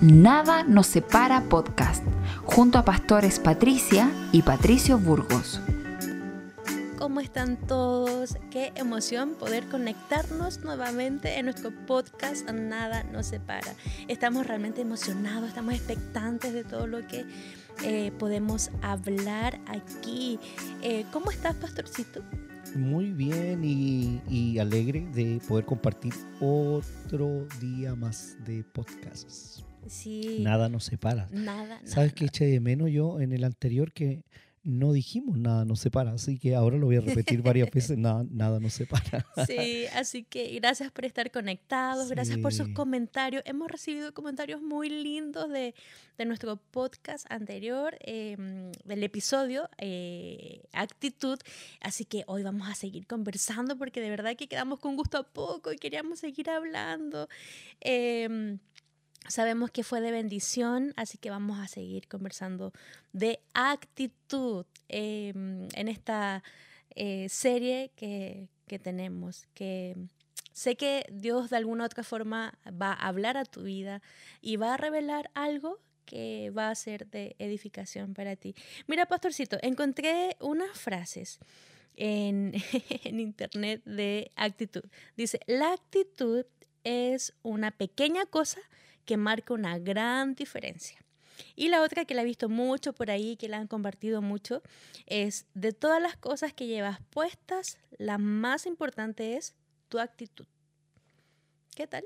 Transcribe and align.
Nada 0.00 0.62
nos 0.62 0.86
separa 0.86 1.42
podcast, 1.42 2.02
junto 2.44 2.78
a 2.78 2.86
pastores 2.86 3.38
Patricia 3.38 4.10
y 4.32 4.40
Patricio 4.40 4.96
Burgos. 4.96 5.60
¿Cómo 6.96 7.20
están 7.20 7.58
todos? 7.66 8.38
Qué 8.50 8.72
emoción 8.76 9.34
poder 9.34 9.66
conectarnos 9.66 10.60
nuevamente 10.64 11.38
en 11.38 11.44
nuestro 11.44 11.70
podcast 11.86 12.50
Nada 12.50 13.02
nos 13.04 13.26
separa. 13.26 13.74
Estamos 14.08 14.46
realmente 14.46 14.80
emocionados, 14.80 15.50
estamos 15.50 15.74
expectantes 15.74 16.54
de 16.54 16.64
todo 16.64 16.86
lo 16.86 17.06
que 17.06 17.26
eh, 17.84 18.10
podemos 18.18 18.70
hablar 18.80 19.60
aquí. 19.66 20.40
Eh, 20.80 21.04
¿Cómo 21.12 21.30
estás, 21.30 21.56
pastorcito? 21.56 22.22
Muy 22.74 23.12
bien 23.12 23.60
y, 23.62 24.58
alegre 24.58 25.06
de 25.12 25.42
poder 25.46 25.66
compartir 25.66 26.14
otro 26.40 27.46
día 27.60 27.94
más 27.94 28.38
de 28.46 28.64
podcasts. 28.64 29.62
Sí. 29.88 30.38
Nada 30.40 30.68
nos 30.68 30.84
separa. 30.84 31.28
Nada. 31.30 31.80
¿Sabes 31.84 32.12
qué 32.12 32.26
eché 32.26 32.46
de 32.46 32.60
menos 32.60 32.90
yo 32.90 33.20
en 33.20 33.32
el 33.32 33.44
anterior 33.44 33.92
que 33.92 34.24
no 34.62 34.92
dijimos 34.92 35.38
nada 35.38 35.64
nos 35.64 35.80
separa, 35.80 36.12
así 36.12 36.38
que 36.38 36.54
ahora 36.54 36.76
lo 36.76 36.86
voy 36.86 36.96
a 36.96 37.00
repetir 37.00 37.40
varias 37.42 37.70
veces, 37.70 37.96
nada, 37.96 38.26
nada 38.30 38.60
nos 38.60 38.74
separa. 38.74 39.24
Sí, 39.46 39.86
así 39.94 40.22
que 40.24 40.54
gracias 40.58 40.90
por 40.92 41.06
estar 41.06 41.30
conectados, 41.30 42.10
gracias 42.10 42.38
por 42.38 42.52
sus 42.52 42.68
comentarios. 42.68 43.42
Hemos 43.46 43.70
recibido 43.70 44.12
comentarios 44.12 44.60
muy 44.60 44.90
lindos 44.90 45.48
de, 45.50 45.74
de 46.18 46.24
nuestro 46.26 46.56
podcast 46.56 47.24
anterior, 47.30 47.96
em, 48.00 48.70
del 48.84 49.02
episodio 49.02 49.68
eh, 49.78 50.62
Actitud, 50.72 51.38
así 51.80 52.04
que 52.04 52.24
hoy 52.26 52.42
vamos 52.42 52.68
a 52.68 52.74
seguir 52.74 53.06
conversando 53.06 53.78
porque 53.78 54.02
de 54.02 54.10
verdad 54.10 54.36
que 54.36 54.46
quedamos 54.46 54.78
con 54.78 54.94
gusto 54.94 55.16
a 55.18 55.22
poco 55.22 55.72
y 55.72 55.76
queríamos 55.76 56.18
seguir 56.18 56.50
hablando. 56.50 57.28
Eh, 57.80 58.58
Sabemos 59.28 59.70
que 59.70 59.84
fue 59.84 60.00
de 60.00 60.10
bendición, 60.10 60.92
así 60.96 61.18
que 61.18 61.30
vamos 61.30 61.58
a 61.60 61.68
seguir 61.68 62.08
conversando 62.08 62.72
de 63.12 63.40
actitud 63.54 64.66
em, 64.88 65.68
en 65.74 65.88
esta 65.88 66.42
eh, 66.96 67.28
serie 67.28 67.92
que, 67.96 68.48
tenemos, 68.82 69.46
que 69.54 69.96
sé 70.52 70.76
que 70.76 71.04
Dios 71.12 71.50
de 71.50 71.56
alguna 71.56 71.84
u 71.84 71.86
otra 71.86 72.02
forma 72.02 72.58
va 72.70 72.92
a 72.92 73.08
hablar 73.08 73.36
a 73.36 73.44
tu 73.44 73.62
vida 73.62 74.02
y 74.40 74.56
va 74.56 74.74
a 74.74 74.76
revelar 74.76 75.30
algo 75.34 75.78
que 76.06 76.50
va 76.50 76.70
a 76.70 76.74
ser 76.74 77.06
de 77.06 77.36
edificación 77.38 78.14
para 78.14 78.36
ti. 78.36 78.54
Mira, 78.88 79.06
pastorcito, 79.06 79.58
encontré 79.62 80.36
unas 80.40 80.76
frases 80.76 81.38
en, 81.94 82.52
en 83.04 83.20
internet 83.20 83.82
de 83.84 84.32
actitud. 84.34 84.82
Dice, 85.16 85.40
la 85.46 85.72
actitud 85.72 86.46
es 86.84 87.34
una 87.42 87.70
pequeña 87.70 88.26
cosa 88.26 88.60
que 89.04 89.16
marca 89.16 89.54
una 89.54 89.78
gran 89.78 90.34
diferencia. 90.34 90.98
Y 91.56 91.68
la 91.68 91.82
otra 91.82 92.04
que 92.04 92.14
la 92.14 92.22
he 92.22 92.24
visto 92.24 92.48
mucho 92.48 92.92
por 92.92 93.10
ahí, 93.10 93.36
que 93.36 93.48
la 93.48 93.58
han 93.58 93.66
compartido 93.66 94.22
mucho, 94.22 94.62
es 95.06 95.46
de 95.54 95.72
todas 95.72 96.00
las 96.02 96.16
cosas 96.16 96.52
que 96.52 96.66
llevas 96.66 97.00
puestas, 97.10 97.78
la 97.98 98.18
más 98.18 98.66
importante 98.66 99.36
es 99.36 99.54
tu 99.88 99.98
actitud. 99.98 100.46
¿Qué 101.74 101.86
tal? 101.86 102.04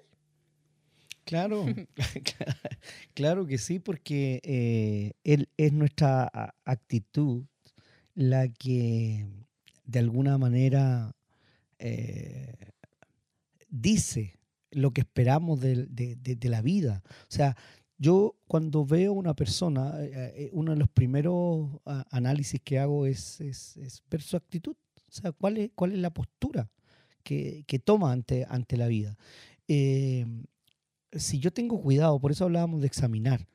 Claro, 1.25 1.65
claro 3.15 3.47
que 3.47 3.59
sí, 3.59 3.79
porque 3.79 4.41
eh, 4.43 5.13
es 5.57 5.73
nuestra 5.73 6.31
actitud 6.65 7.45
la 8.15 8.49
que 8.49 9.27
de 9.85 9.99
alguna 9.99 10.39
manera 10.39 11.15
eh, 11.79 12.55
dice 13.69 14.39
lo 14.75 14.93
que 14.93 15.03
esperamos 15.03 15.61
de, 15.61 16.39
la 16.43 16.63
vida. 16.63 17.03
O 17.07 17.33
sea, 17.33 17.57
yo 17.99 18.37
cuando 18.47 18.85
veo 18.85 19.13
una 19.13 19.35
persona, 19.35 19.95
eh, 20.03 20.33
eh, 20.37 20.51
uno 20.53 20.73
de 20.73 20.79
los 20.79 20.89
primeros 20.89 21.81
análisis 22.11 22.61
que 22.63 22.79
hago 22.79 23.07
es, 23.07 23.39
ver 24.11 24.23
su 24.23 24.37
actitud. 24.37 24.77
O 25.09 25.13
sea, 25.13 25.33
cuál 25.33 25.59
es, 25.59 25.71
cuál 25.75 25.93
es 25.93 25.99
la 25.99 26.11
postura 26.11 26.69
que, 27.23 27.83
toma 27.85 28.13
ante, 28.13 28.47
ante 28.49 28.77
la 28.77 28.89
vida. 28.89 29.17
Eh, 29.69 30.27
si 31.13 31.39
yo 31.39 31.53
tengo 31.53 31.81
cuidado, 31.81 32.19
por 32.21 32.33
eso 32.33 32.45
hablábamos 32.45 32.81
de 32.81 32.89
examinar, 32.89 33.47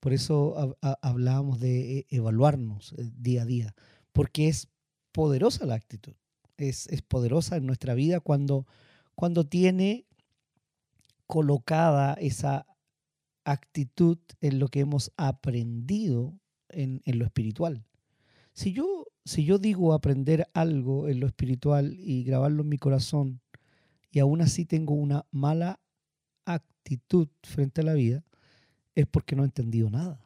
por 0.00 0.12
eso 0.12 0.76
hablábamos 1.00 1.60
de 1.60 2.06
evaluarnos 2.10 2.94
día 3.16 3.42
a 3.42 3.46
día, 3.46 3.74
porque 4.12 4.48
es 4.48 4.68
poderosa 5.12 5.64
la 5.66 5.74
actitud, 5.74 6.14
es, 6.56 6.88
es 6.88 7.02
poderosa 7.02 7.56
en 7.56 7.66
nuestra 7.66 7.94
vida 7.94 8.20
cuando, 8.20 8.66
cuando 9.14 9.44
tiene 9.44 10.06
colocada 11.26 12.14
esa 12.14 12.66
actitud 13.44 14.18
en 14.40 14.58
lo 14.58 14.68
que 14.68 14.80
hemos 14.80 15.12
aprendido 15.16 16.38
en, 16.68 17.00
lo 17.04 17.24
espiritual. 17.24 17.84
Si 18.52 18.72
yo, 18.72 19.06
si 19.24 19.44
yo 19.44 19.58
digo 19.58 19.92
aprender 19.92 20.48
algo 20.52 21.08
en 21.08 21.20
lo 21.20 21.26
espiritual 21.26 21.94
y 21.98 22.24
grabarlo 22.24 22.62
en 22.62 22.68
mi 22.68 22.78
corazón 22.78 23.40
y 24.10 24.18
aún 24.18 24.40
así 24.40 24.64
tengo 24.64 24.94
una 24.94 25.26
mala 25.30 25.80
actitud 26.44 27.28
frente 27.42 27.82
a 27.82 27.84
la 27.84 27.94
vida, 27.94 28.24
es 28.94 29.06
porque 29.06 29.36
no 29.36 29.42
he 29.42 29.46
entendido 29.46 29.90
nada. 29.90 30.20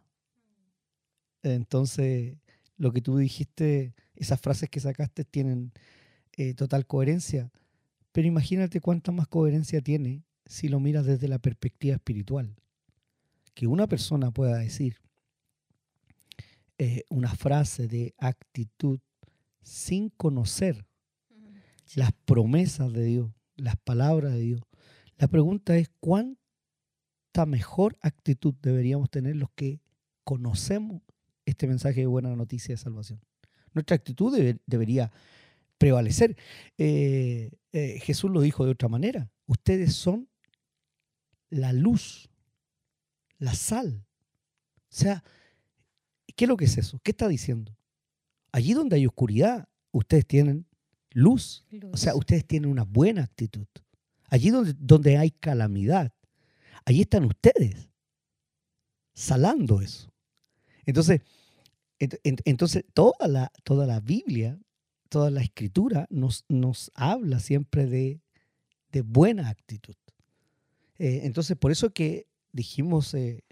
Entonces, 1.43 2.37
lo 2.77 2.93
que 2.93 3.01
tú 3.01 3.17
dijiste, 3.17 3.95
esas 4.15 4.41
frases 4.41 4.71
que 4.71 4.81
sacaste 4.81 5.25
tienen 5.25 5.73
eh, 6.37 6.55
total 6.55 6.87
coherencia, 6.87 7.51
pero 8.13 8.29
imagínate 8.29 8.81
cuánta 8.81 9.13
más 9.13 9.27
coherencia 9.27 9.81
tiene 9.81 10.25
si 10.51 10.69
lo 10.69 10.81
miras 10.81 11.07
desde 11.07 11.29
la 11.29 11.39
perspectiva 11.39 11.95
espiritual. 11.95 12.57
Que 13.55 13.69
una 13.69 13.87
persona 13.87 14.33
pueda 14.33 14.59
decir 14.59 14.97
eh, 16.77 17.05
una 17.09 17.33
frase 17.37 17.87
de 17.87 18.15
actitud 18.19 18.99
sin 19.63 20.09
conocer 20.09 20.85
las 21.95 22.11
promesas 22.25 22.93
de 22.93 23.05
Dios, 23.05 23.31
las 23.55 23.77
palabras 23.77 24.33
de 24.33 24.41
Dios. 24.41 24.63
La 25.19 25.29
pregunta 25.29 25.77
es, 25.77 25.89
¿cuánta 26.01 27.47
mejor 27.47 27.97
actitud 28.01 28.53
deberíamos 28.61 29.09
tener 29.09 29.37
los 29.37 29.51
que 29.55 29.81
conocemos 30.25 31.01
este 31.47 31.69
mensaje 31.69 32.01
de 32.01 32.07
buena 32.07 32.35
noticia 32.35 32.73
de 32.73 32.79
salvación? 32.79 33.21
Nuestra 33.73 33.95
actitud 33.95 34.37
debería 34.67 35.13
prevalecer. 35.79 36.37
Eh, 36.77 37.53
eh, 37.71 38.01
Jesús 38.03 38.33
lo 38.33 38.41
dijo 38.41 38.65
de 38.65 38.73
otra 38.73 38.89
manera. 38.89 39.31
Ustedes 39.47 39.95
son 39.95 40.30
la 41.51 41.73
luz, 41.73 42.31
la 43.39 43.55
sal. 43.55 44.05
O 44.77 44.93
sea, 44.93 45.23
¿qué 46.35 46.45
es 46.45 46.49
lo 46.49 46.57
que 46.57 46.65
es 46.65 46.79
eso? 46.79 46.99
¿Qué 47.03 47.11
está 47.11 47.29
diciendo? 47.29 47.77
Allí 48.53 48.73
donde 48.73 48.97
hay 48.97 49.07
oscuridad, 49.07 49.69
ustedes 49.93 50.27
tienen 50.27 50.67
luz. 51.11 51.65
O 51.93 51.97
sea, 51.97 52.15
ustedes 52.15 52.47
tienen 52.47 52.71
una 52.71 52.85
buena 52.85 53.23
actitud. 53.23 53.67
Allí 54.29 54.51
donde, 54.51 54.75
donde 54.79 55.19
hay 55.19 55.31
calamidad, 55.31 56.13
allí 56.85 57.03
están 57.03 57.25
ustedes 57.25 57.91
salando 59.13 59.81
eso. 59.81 60.13
Entonces, 60.87 61.21
entonces 61.99 62.85
toda, 62.95 63.29
la, 63.29 63.53
toda 63.65 63.87
la 63.87 64.01
Biblia, 64.01 64.59
toda 65.09 65.31
la 65.31 65.43
escritura 65.43 66.07
nos, 66.11 66.45
nos 66.49 66.91
habla 66.95 67.41
siempre 67.41 67.87
de, 67.87 68.23
de 68.91 69.03
buena 69.03 69.49
actitud. 69.49 69.97
Eh, 71.01 71.23
entonces, 71.25 71.57
por 71.57 71.73
eso 71.73 71.95
que 71.95 72.27
dijimos 72.53 73.15
eh, 73.15 73.43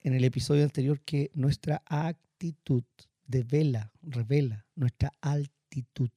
en 0.00 0.14
el 0.14 0.24
episodio 0.24 0.64
anterior 0.64 1.02
que 1.02 1.30
nuestra 1.34 1.82
actitud 1.84 2.82
devela, 3.26 3.92
revela 4.00 4.64
nuestra 4.74 5.12
altitud. 5.20 6.08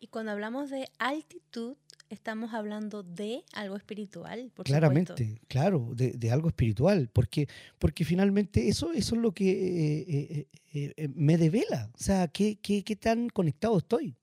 Y 0.00 0.08
cuando 0.08 0.32
hablamos 0.32 0.68
de 0.70 0.88
altitud, 0.98 1.76
estamos 2.10 2.54
hablando 2.54 3.04
de 3.04 3.44
algo 3.52 3.76
espiritual, 3.76 4.50
por 4.52 4.66
Claramente, 4.66 5.40
claro, 5.46 5.92
de, 5.94 6.30
algo 6.32 6.48
espiritual, 6.48 7.08
porque, 7.12 7.48
porque 7.78 8.04
finalmente 8.04 8.66
eso, 8.66 8.92
eso 8.92 9.14
es 9.14 9.20
lo 9.20 9.30
que 9.30 10.48
eh, 10.72 11.08
me 11.14 11.38
devela. 11.38 11.88
O 11.94 12.02
sea, 12.02 12.26
¿qué, 12.26 12.56
qué, 12.56 12.82
qué 12.82 12.96
tan 12.96 13.28
conectado 13.28 13.78
estoy? 13.78 14.16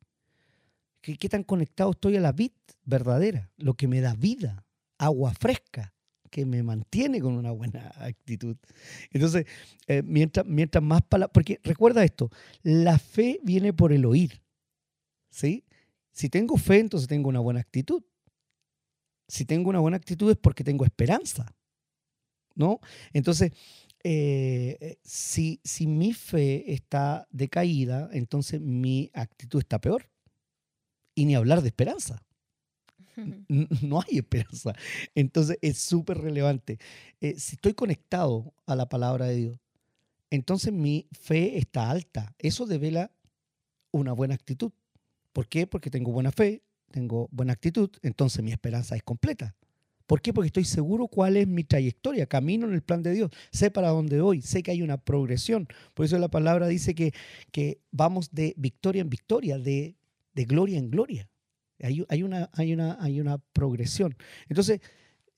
¿Qué, 0.99 1.15
¿Qué 1.15 1.29
tan 1.29 1.43
conectado 1.43 1.91
estoy 1.91 2.17
a 2.17 2.19
la 2.19 2.33
vid 2.33 2.51
verdadera? 2.83 3.49
Lo 3.55 3.75
que 3.75 3.87
me 3.87 4.01
da 4.01 4.15
vida 4.15 4.65
agua 5.01 5.33
fresca 5.33 5.93
que 6.29 6.45
me 6.45 6.63
mantiene 6.63 7.19
con 7.19 7.33
una 7.33 7.51
buena 7.51 7.91
actitud. 7.97 8.55
Entonces, 9.11 9.45
eh, 9.87 10.01
mientras, 10.03 10.45
mientras 10.45 10.83
más 10.83 11.01
palabras, 11.01 11.31
porque 11.33 11.59
recuerda 11.63 12.03
esto, 12.03 12.29
la 12.63 12.97
fe 12.97 13.39
viene 13.43 13.73
por 13.73 13.91
el 13.91 14.05
oír, 14.05 14.41
¿sí? 15.29 15.65
Si 16.11 16.29
tengo 16.29 16.57
fe, 16.57 16.79
entonces 16.79 17.07
tengo 17.07 17.29
una 17.29 17.39
buena 17.39 17.59
actitud. 17.59 18.03
Si 19.27 19.45
tengo 19.45 19.69
una 19.69 19.79
buena 19.79 19.97
actitud 19.97 20.31
es 20.31 20.37
porque 20.37 20.63
tengo 20.63 20.85
esperanza, 20.85 21.53
¿no? 22.55 22.79
Entonces, 23.13 23.51
eh, 24.03 24.77
eh, 24.79 24.97
si, 25.03 25.61
si 25.63 25.87
mi 25.87 26.13
fe 26.13 26.73
está 26.73 27.27
decaída, 27.29 28.09
entonces 28.13 28.59
mi 28.59 29.09
actitud 29.13 29.59
está 29.59 29.79
peor. 29.79 30.09
Y 31.15 31.25
ni 31.25 31.35
hablar 31.35 31.61
de 31.61 31.67
esperanza. 31.67 32.23
No 33.47 34.01
hay 34.01 34.17
esperanza. 34.17 34.73
Entonces 35.15 35.57
es 35.61 35.77
súper 35.77 36.19
relevante. 36.19 36.79
Eh, 37.19 37.35
si 37.37 37.55
estoy 37.55 37.73
conectado 37.73 38.53
a 38.65 38.75
la 38.75 38.89
palabra 38.89 39.25
de 39.27 39.35
Dios, 39.35 39.59
entonces 40.29 40.71
mi 40.71 41.07
fe 41.11 41.57
está 41.57 41.89
alta. 41.89 42.33
Eso 42.39 42.65
devela 42.65 43.11
una 43.91 44.13
buena 44.13 44.33
actitud. 44.33 44.71
¿Por 45.33 45.47
qué? 45.47 45.67
Porque 45.67 45.89
tengo 45.89 46.11
buena 46.11 46.31
fe, 46.31 46.63
tengo 46.91 47.29
buena 47.31 47.53
actitud, 47.53 47.89
entonces 48.01 48.43
mi 48.43 48.51
esperanza 48.51 48.95
es 48.95 49.03
completa. 49.03 49.55
¿Por 50.07 50.21
qué? 50.21 50.33
Porque 50.33 50.47
estoy 50.47 50.65
seguro 50.65 51.07
cuál 51.07 51.37
es 51.37 51.47
mi 51.47 51.63
trayectoria, 51.63 52.25
camino 52.25 52.67
en 52.67 52.73
el 52.73 52.81
plan 52.81 53.01
de 53.01 53.13
Dios, 53.13 53.31
sé 53.49 53.71
para 53.71 53.89
dónde 53.89 54.19
voy, 54.19 54.41
sé 54.41 54.61
que 54.61 54.71
hay 54.71 54.81
una 54.81 54.97
progresión. 54.97 55.69
Por 55.93 56.05
eso 56.05 56.17
la 56.17 56.27
palabra 56.27 56.67
dice 56.67 56.93
que, 56.93 57.13
que 57.51 57.79
vamos 57.91 58.29
de 58.31 58.53
victoria 58.57 59.01
en 59.01 59.09
victoria, 59.09 59.57
de, 59.57 59.95
de 60.33 60.45
gloria 60.45 60.79
en 60.79 60.91
gloria. 60.91 61.29
Hay, 61.83 62.05
hay, 62.09 62.23
una, 62.23 62.49
hay, 62.53 62.73
una, 62.73 62.97
hay 62.99 63.19
una 63.19 63.37
progresión. 63.37 64.15
Entonces, 64.49 64.81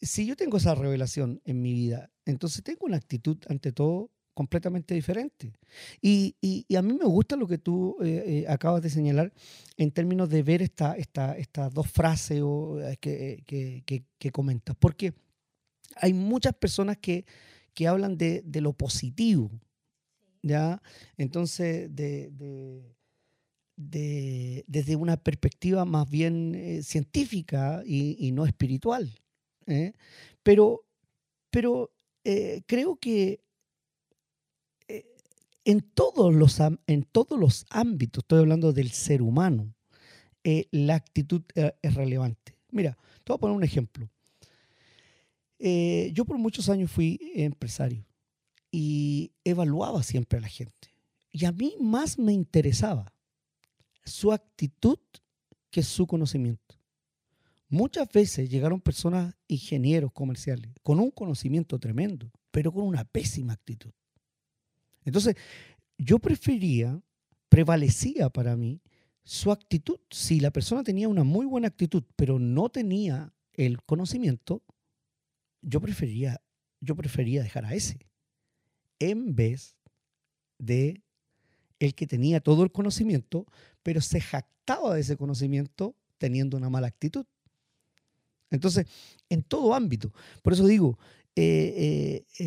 si 0.01 0.25
yo 0.25 0.35
tengo 0.35 0.57
esa 0.57 0.75
revelación 0.75 1.41
en 1.45 1.61
mi 1.61 1.73
vida, 1.73 2.09
entonces 2.25 2.63
tengo 2.63 2.85
una 2.85 2.97
actitud 2.97 3.37
ante 3.47 3.71
todo 3.71 4.11
completamente 4.33 4.95
diferente. 4.95 5.53
Y, 6.01 6.35
y, 6.41 6.75
a 6.75 6.81
mí 6.81 6.93
me 6.93 7.05
gusta 7.05 7.35
lo 7.35 7.47
que 7.47 7.57
tú 7.57 7.97
eh, 8.01 8.23
eh, 8.25 8.45
acabas 8.49 8.81
de 8.81 8.89
señalar 8.89 9.31
en 9.77 9.91
términos 9.91 10.29
de 10.29 10.43
ver 10.43 10.61
esta, 10.61 10.95
esta, 10.95 11.37
estas 11.37 11.73
dos 11.73 11.89
frases 11.89 12.41
o, 12.41 12.81
eh, 12.81 12.97
que, 12.99 13.43
que, 13.45 14.03
que, 14.17 14.31
comentas, 14.31 14.75
porque 14.77 15.13
hay 15.95 16.13
muchas 16.13 16.53
personas 16.55 16.97
que, 16.97 17.25
que 17.73 17.87
hablan 17.87 18.17
de, 18.17 18.41
de, 18.45 18.61
lo 18.61 18.73
positivo, 18.73 19.51
¿ya? 20.41 20.81
Entonces, 21.17 21.95
de, 21.95 22.31
de, 22.31 22.95
desde 23.75 24.95
una 24.95 25.17
perspectiva 25.17 25.83
más 25.85 26.09
bien 26.09 26.81
científica 26.83 27.81
y, 27.85 28.15
y, 28.19 28.31
no 28.31 28.45
espiritual. 28.45 29.11
Pero, 30.43 30.85
pero 31.49 31.91
creo 32.67 32.97
que 32.97 33.41
en 35.65 35.81
todos 35.81 36.33
los, 36.33 36.59
en 36.87 37.03
todos 37.03 37.39
los 37.39 37.65
ámbitos, 37.69 38.23
estoy 38.23 38.39
hablando 38.39 38.73
del 38.73 38.91
ser 38.91 39.21
humano, 39.21 39.73
eh, 40.43 40.67
la 40.71 40.95
actitud 40.95 41.41
eh, 41.55 41.73
es 41.81 41.93
relevante. 41.93 42.57
Mira, 42.71 42.97
te 43.23 43.31
voy 43.31 43.35
a 43.35 43.39
poner 43.39 43.55
un 43.55 43.63
ejemplo. 43.63 44.09
Eh, 45.59 46.11
yo 46.13 46.25
por 46.25 46.37
muchos 46.37 46.67
años 46.67 46.91
fui 46.91 47.19
empresario 47.35 48.05
y 48.71 49.31
evaluaba 49.45 50.03
siempre 50.03 50.39
a 50.39 50.41
la 50.41 50.49
gente. 50.49 50.93
Y 51.31 51.45
a 51.45 51.51
mí 51.51 51.75
más 51.79 52.19
me 52.19 52.33
interesaba 52.33 53.12
su 54.05 54.31
actitud 54.31 54.99
que 55.69 55.83
su 55.83 56.07
conocimiento. 56.07 56.79
Muchas 57.69 58.07
veces 58.11 58.49
llegaron 58.49 58.81
personas, 58.81 59.35
ingenieros 59.47 60.11
comerciales, 60.11 60.71
con 60.83 60.99
un 60.99 61.09
conocimiento 61.09 61.79
tremendo, 61.79 62.31
pero 62.51 62.71
con 62.71 62.83
una 62.83 63.03
pésima 63.03 63.53
actitud. 63.53 63.91
Entonces, 65.03 65.35
yo 65.97 66.19
prefería, 66.19 67.01
prevalecía 67.49 68.29
para 68.29 68.55
mí 68.55 68.81
su 69.23 69.51
actitud. 69.51 69.99
Si 70.09 70.39
la 70.39 70.51
persona 70.51 70.83
tenía 70.83 71.07
una 71.07 71.23
muy 71.23 71.45
buena 71.45 71.67
actitud, 71.67 72.03
pero 72.15 72.37
no 72.39 72.69
tenía 72.69 73.33
el 73.53 73.81
conocimiento, 73.83 74.63
yo 75.61 75.81
prefería, 75.81 76.41
yo 76.79 76.95
prefería 76.95 77.41
dejar 77.41 77.65
a 77.65 77.73
ese 77.73 77.99
en 78.99 79.35
vez 79.35 79.75
de 80.57 81.02
el 81.79 81.95
que 81.95 82.07
tenía 82.07 82.39
todo 82.39 82.63
el 82.63 82.71
conocimiento, 82.71 83.45
pero 83.81 84.01
se 84.01 84.21
jactaba 84.21 84.95
de 84.95 85.01
ese 85.01 85.17
conocimiento 85.17 85.95
teniendo 86.17 86.57
una 86.57 86.69
mala 86.69 86.87
actitud. 86.87 87.25
Entonces, 88.49 88.85
en 89.29 89.43
todo 89.43 89.73
ámbito. 89.73 90.13
Por 90.41 90.53
eso 90.53 90.65
digo, 90.65 90.97
eh, 91.35 92.23
eh, 92.39 92.43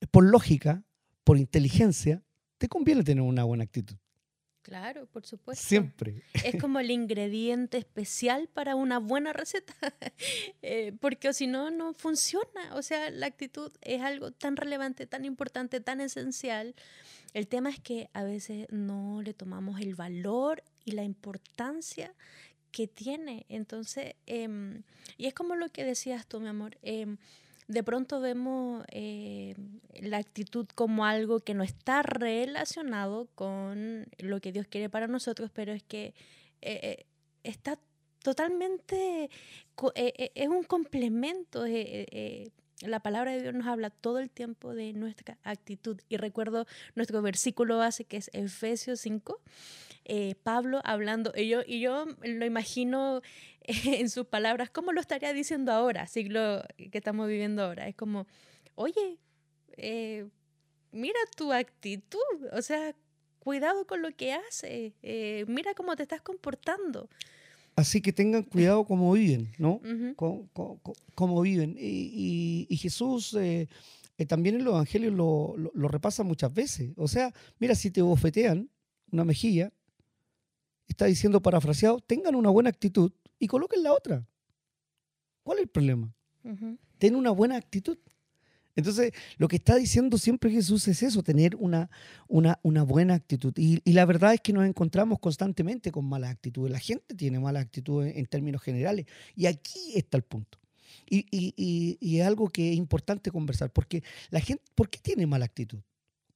eh, 0.00 0.06
por 0.10 0.24
lógica, 0.24 0.84
por 1.24 1.38
inteligencia, 1.38 2.22
te 2.58 2.68
conviene 2.68 3.02
tener 3.02 3.22
una 3.22 3.44
buena 3.44 3.64
actitud. 3.64 3.96
Claro, 4.64 5.04
por 5.04 5.26
supuesto. 5.26 5.62
Siempre. 5.62 6.22
Es 6.42 6.58
como 6.58 6.80
el 6.80 6.90
ingrediente 6.90 7.76
especial 7.76 8.48
para 8.48 8.76
una 8.76 8.98
buena 8.98 9.34
receta, 9.34 9.74
eh, 10.62 10.94
porque 11.00 11.34
si 11.34 11.46
no, 11.46 11.70
no 11.70 11.92
funciona. 11.92 12.74
O 12.74 12.80
sea, 12.80 13.10
la 13.10 13.26
actitud 13.26 13.70
es 13.82 14.00
algo 14.00 14.32
tan 14.32 14.56
relevante, 14.56 15.06
tan 15.06 15.26
importante, 15.26 15.80
tan 15.80 16.00
esencial. 16.00 16.74
El 17.34 17.46
tema 17.46 17.68
es 17.68 17.78
que 17.78 18.08
a 18.14 18.24
veces 18.24 18.66
no 18.70 19.20
le 19.20 19.34
tomamos 19.34 19.80
el 19.80 19.94
valor 19.94 20.64
y 20.86 20.92
la 20.92 21.04
importancia 21.04 22.14
que 22.70 22.86
tiene. 22.86 23.44
Entonces, 23.50 24.14
em, 24.24 24.82
y 25.18 25.26
es 25.26 25.34
como 25.34 25.56
lo 25.56 25.68
que 25.68 25.84
decías 25.84 26.26
tú, 26.26 26.40
mi 26.40 26.48
amor. 26.48 26.78
Em, 26.80 27.18
de 27.66 27.82
pronto 27.82 28.20
vemos 28.20 28.84
eh, 28.90 29.54
la 30.00 30.18
actitud 30.18 30.66
como 30.74 31.06
algo 31.06 31.40
que 31.40 31.54
no 31.54 31.62
está 31.62 32.02
relacionado 32.02 33.28
con 33.34 34.06
lo 34.18 34.40
que 34.40 34.52
Dios 34.52 34.66
quiere 34.66 34.90
para 34.90 35.08
nosotros, 35.08 35.50
pero 35.52 35.72
es 35.72 35.82
que 35.82 36.14
eh, 36.60 36.80
eh, 36.82 37.06
está 37.42 37.78
totalmente, 38.22 39.30
es 40.34 40.48
un 40.48 40.64
complemento. 40.64 41.64
La 42.86 43.00
palabra 43.00 43.32
de 43.32 43.42
Dios 43.42 43.54
nos 43.54 43.66
habla 43.66 43.90
todo 43.90 44.18
el 44.18 44.30
tiempo 44.30 44.74
de 44.74 44.92
nuestra 44.92 45.38
actitud. 45.42 46.00
Y 46.08 46.16
recuerdo 46.16 46.66
nuestro 46.94 47.20
versículo 47.22 47.78
base 47.78 48.04
que 48.04 48.16
es 48.16 48.30
Efesios 48.32 49.00
5. 49.00 49.40
Pablo 50.42 50.82
hablando, 50.84 51.32
y 51.34 51.48
yo, 51.48 51.62
y 51.66 51.80
yo 51.80 52.04
lo 52.22 52.44
imagino 52.44 53.22
en 53.66 54.10
sus 54.10 54.26
palabras, 54.26 54.70
¿cómo 54.70 54.92
lo 54.92 55.00
estaría 55.00 55.32
diciendo 55.32 55.72
ahora, 55.72 56.06
siglo 56.06 56.62
que 56.76 56.98
estamos 56.98 57.28
viviendo 57.28 57.62
ahora? 57.62 57.88
Es 57.88 57.96
como, 57.96 58.26
oye, 58.74 59.18
eh, 59.76 60.26
mira 60.92 61.18
tu 61.36 61.52
actitud, 61.52 62.20
o 62.52 62.62
sea, 62.62 62.94
cuidado 63.38 63.86
con 63.86 64.02
lo 64.02 64.10
que 64.10 64.32
haces, 64.32 64.92
eh, 65.02 65.44
mira 65.48 65.74
cómo 65.74 65.96
te 65.96 66.02
estás 66.02 66.20
comportando. 66.20 67.08
Así 67.76 68.00
que 68.00 68.12
tengan 68.12 68.44
cuidado 68.44 68.84
cómo 68.84 69.12
viven, 69.12 69.52
¿no? 69.58 69.80
cómo, 71.14 71.40
viven. 71.40 71.76
Y, 71.78 72.76
Jesús 72.80 73.34
eh, 73.34 73.68
también 74.28 74.56
en 74.56 74.64
los 74.64 74.74
evangelios 74.74 75.12
lo, 75.12 75.56
lo, 75.56 75.88
repasa 75.88 76.22
muchas 76.22 76.54
veces. 76.54 76.92
O 76.96 77.08
sea, 77.08 77.32
mira, 77.58 77.74
si 77.74 77.90
te 77.90 78.00
bofetean 78.00 78.70
una 79.10 79.24
mejilla, 79.24 79.72
está 80.86 81.06
diciendo 81.06 81.42
parafraseado, 81.42 82.00
tengan 82.00 82.34
una 82.34 82.50
buena 82.50 82.70
actitud 82.70 83.12
y 83.38 83.48
coloquen 83.48 83.82
la 83.82 83.92
otra. 83.92 84.26
¿Cuál 85.42 85.58
es 85.58 85.62
el 85.64 85.68
problema? 85.68 86.14
Ten 86.98 87.16
una 87.16 87.30
buena 87.30 87.56
actitud. 87.56 87.98
Entonces, 88.76 89.12
lo 89.36 89.48
que 89.48 89.56
está 89.56 89.76
diciendo 89.76 90.18
siempre 90.18 90.50
Jesús 90.50 90.86
es 90.88 91.02
eso, 91.02 91.22
tener 91.22 91.56
una, 91.56 91.90
una, 92.28 92.82
buena 92.82 93.14
actitud. 93.14 93.52
Y, 93.56 93.80
la 93.92 94.04
verdad 94.04 94.34
es 94.34 94.40
que 94.40 94.52
nos 94.52 94.66
encontramos 94.66 95.18
constantemente 95.20 95.92
con 95.92 96.04
malas 96.04 96.30
actitudes. 96.30 96.72
La 96.72 96.80
gente 96.80 97.14
tiene 97.14 97.38
malas 97.38 97.64
actitudes 97.64 98.16
en 98.16 98.26
términos 98.26 98.62
generales. 98.62 99.06
Y 99.36 99.46
aquí 99.46 99.92
está 99.94 100.16
el 100.16 100.24
punto. 100.24 100.58
Y, 101.08 101.26
y, 101.30 102.18
es 102.18 102.26
algo 102.26 102.48
que 102.48 102.70
es 102.72 102.76
importante 102.76 103.30
conversar, 103.30 103.72
porque 103.72 104.02
la 104.30 104.40
gente, 104.40 104.64
¿por 104.74 104.88
qué 104.88 104.98
tiene 104.98 105.26
mala 105.26 105.44
actitud? 105.44 105.80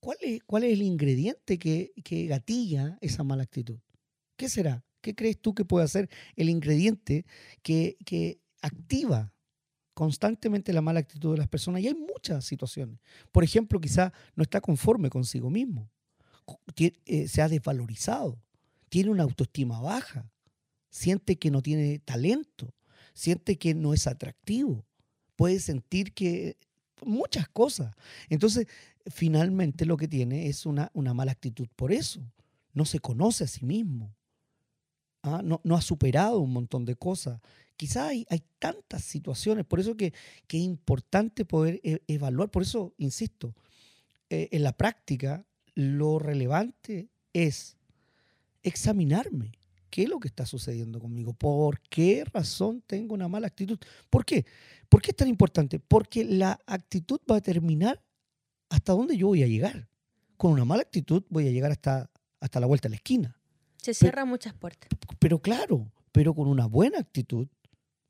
¿Cuál 0.00 0.16
es, 0.20 0.40
cuál 0.44 0.64
es 0.64 0.72
el 0.72 0.82
ingrediente 0.82 1.58
que, 1.58 1.92
que 2.04 2.26
gatilla 2.26 2.98
esa 3.00 3.24
mala 3.24 3.42
actitud? 3.42 3.78
¿Qué 4.36 4.48
será? 4.48 4.84
¿Qué 5.00 5.14
crees 5.14 5.40
tú 5.40 5.54
que 5.54 5.64
puede 5.64 5.88
ser 5.88 6.08
el 6.36 6.48
ingrediente 6.48 7.24
que, 7.62 7.96
que 8.04 8.40
activa 8.62 9.32
constantemente 9.98 10.72
la 10.72 10.80
mala 10.80 11.00
actitud 11.00 11.32
de 11.32 11.38
las 11.38 11.48
personas? 11.48 11.82
Y 11.82 11.88
hay 11.88 11.94
muchas 11.94 12.44
situaciones. 12.44 13.00
Por 13.32 13.42
ejemplo, 13.42 13.80
quizá 13.80 14.12
no 14.36 14.44
está 14.44 14.60
conforme 14.60 15.10
consigo 15.10 15.50
mismo, 15.50 15.90
eh, 16.76 17.26
se 17.26 17.42
ha 17.42 17.48
desvalorizado, 17.48 18.40
tiene 18.88 19.10
una 19.10 19.24
autoestima 19.24 19.80
baja, 19.80 20.30
siente 20.88 21.36
que 21.36 21.50
no 21.50 21.62
tiene 21.62 21.98
talento, 21.98 22.72
siente 23.12 23.58
que 23.58 23.74
no 23.74 23.92
es 23.92 24.06
atractivo, 24.06 24.86
puede 25.34 25.58
sentir 25.58 26.14
que 26.14 26.56
muchas 27.04 27.48
cosas. 27.48 27.92
Entonces, 28.28 28.68
finalmente 29.06 29.84
lo 29.84 29.96
que 29.96 30.06
tiene 30.06 30.46
es 30.46 30.64
una, 30.64 30.92
una 30.94 31.12
mala 31.12 31.32
actitud 31.32 31.66
por 31.74 31.90
eso. 31.90 32.22
No 32.72 32.84
se 32.84 33.00
conoce 33.00 33.42
a 33.42 33.48
sí 33.48 33.64
mismo. 33.64 34.14
¿ah? 35.22 35.42
no, 35.42 35.76
ha 35.76 35.80
superado 35.80 36.38
un 36.38 36.52
montón 36.52 36.84
de 36.84 36.94
cosas. 36.94 37.40
Quizás 37.78 38.08
hay, 38.08 38.26
tantas 38.58 39.04
situaciones, 39.04 39.64
por 39.64 39.78
eso 39.78 39.96
que, 39.96 40.06
es 40.06 40.60
importante 40.60 41.44
poder 41.44 41.80
e, 41.84 42.02
evaluar, 42.08 42.50
por 42.50 42.62
eso, 42.62 42.92
insisto, 42.98 43.54
eh, 44.30 44.48
en 44.50 44.64
la 44.64 44.72
práctica 44.72 45.46
lo 45.76 46.18
relevante 46.18 47.08
es 47.32 47.76
examinarme. 48.64 49.52
¿Qué 49.90 50.02
es 50.02 50.08
lo 50.08 50.18
que 50.18 50.26
está 50.26 50.44
sucediendo 50.44 50.98
conmigo? 50.98 51.34
¿Por 51.34 51.80
qué 51.82 52.24
razón 52.24 52.82
tengo 52.84 53.14
una 53.14 53.28
mala 53.28 53.46
actitud? 53.46 53.78
¿Por 54.10 54.24
qué? 54.24 54.44
¿Por 54.88 55.00
qué 55.00 55.12
es 55.12 55.16
tan 55.16 55.28
importante? 55.28 55.78
Porque 55.78 56.24
la 56.24 56.58
actitud 56.66 57.20
va 57.30 57.36
a 57.36 57.40
determinar 57.40 58.02
hasta 58.70 58.92
dónde 58.92 59.16
yo 59.16 59.28
voy 59.28 59.44
a 59.44 59.46
llegar. 59.46 59.88
Con 60.36 60.50
una 60.50 60.64
mala 60.64 60.82
actitud 60.82 61.22
voy 61.30 61.46
a 61.46 61.52
llegar 61.52 61.70
hasta, 61.70 62.10
hasta 62.40 62.58
la 62.58 62.66
vuelta 62.66 62.88
de 62.88 62.90
la 62.90 62.96
esquina. 62.96 63.40
Se 63.76 63.94
cierran 63.94 64.26
muchas 64.26 64.52
puertas. 64.52 64.88
Pero 65.20 65.38
claro, 65.38 65.92
pero 66.10 66.34
con 66.34 66.48
una 66.48 66.66
buena 66.66 66.98
actitud 66.98 67.46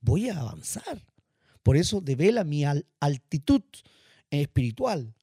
voy 0.00 0.28
a 0.28 0.40
avanzar. 0.40 1.04
Por 1.62 1.76
eso 1.76 2.00
devela 2.00 2.44
mi 2.44 2.64
altitud 2.64 3.62
espiritual, 4.30 5.14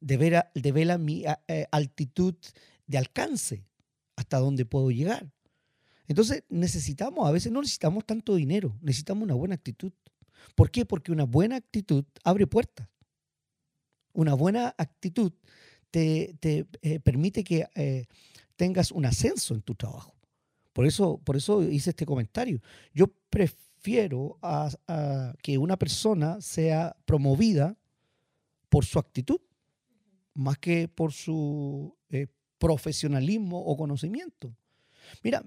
devela, 0.00 0.98
mi 0.98 1.24
eh, 1.48 1.66
altitud 1.70 2.34
de 2.86 2.98
alcance, 2.98 3.64
hasta 4.16 4.38
dónde 4.38 4.64
puedo 4.64 4.90
llegar. 4.90 5.30
Entonces 6.06 6.44
necesitamos, 6.48 7.28
a 7.28 7.32
veces 7.32 7.52
no 7.52 7.60
necesitamos 7.60 8.04
tanto 8.06 8.34
dinero, 8.34 8.78
necesitamos 8.80 9.24
una 9.24 9.34
buena 9.34 9.54
actitud. 9.54 9.92
¿Por 10.54 10.70
qué? 10.70 10.84
Porque 10.86 11.12
una 11.12 11.24
buena 11.24 11.56
actitud 11.56 12.04
abre 12.24 12.46
puertas. 12.46 12.88
Una 14.12 14.34
buena 14.34 14.74
actitud 14.78 15.32
te, 15.90 16.36
eh, 16.40 17.00
permite 17.00 17.44
que 17.44 17.66
eh, 17.74 18.06
tengas 18.56 18.90
un 18.90 19.06
ascenso 19.06 19.54
en 19.54 19.62
tu 19.62 19.74
trabajo. 19.74 20.14
Por 20.72 20.86
eso, 20.86 21.18
por 21.18 21.36
eso 21.36 21.62
hice 21.62 21.90
este 21.90 22.06
comentario. 22.06 22.60
Yo 22.94 23.08
prefiero 23.28 23.67
a, 24.42 25.34
que 25.42 25.58
una 25.58 25.76
persona 25.76 26.40
sea 26.40 26.96
promovida 27.04 27.76
por 28.68 28.84
su 28.84 28.98
actitud, 28.98 29.40
más 30.34 30.58
que 30.58 30.88
por 30.88 31.12
su 31.12 31.96
eh, 32.10 32.26
profesionalismo 32.58 33.58
o 33.58 33.76
conocimiento. 33.76 34.54
Mira, 35.22 35.42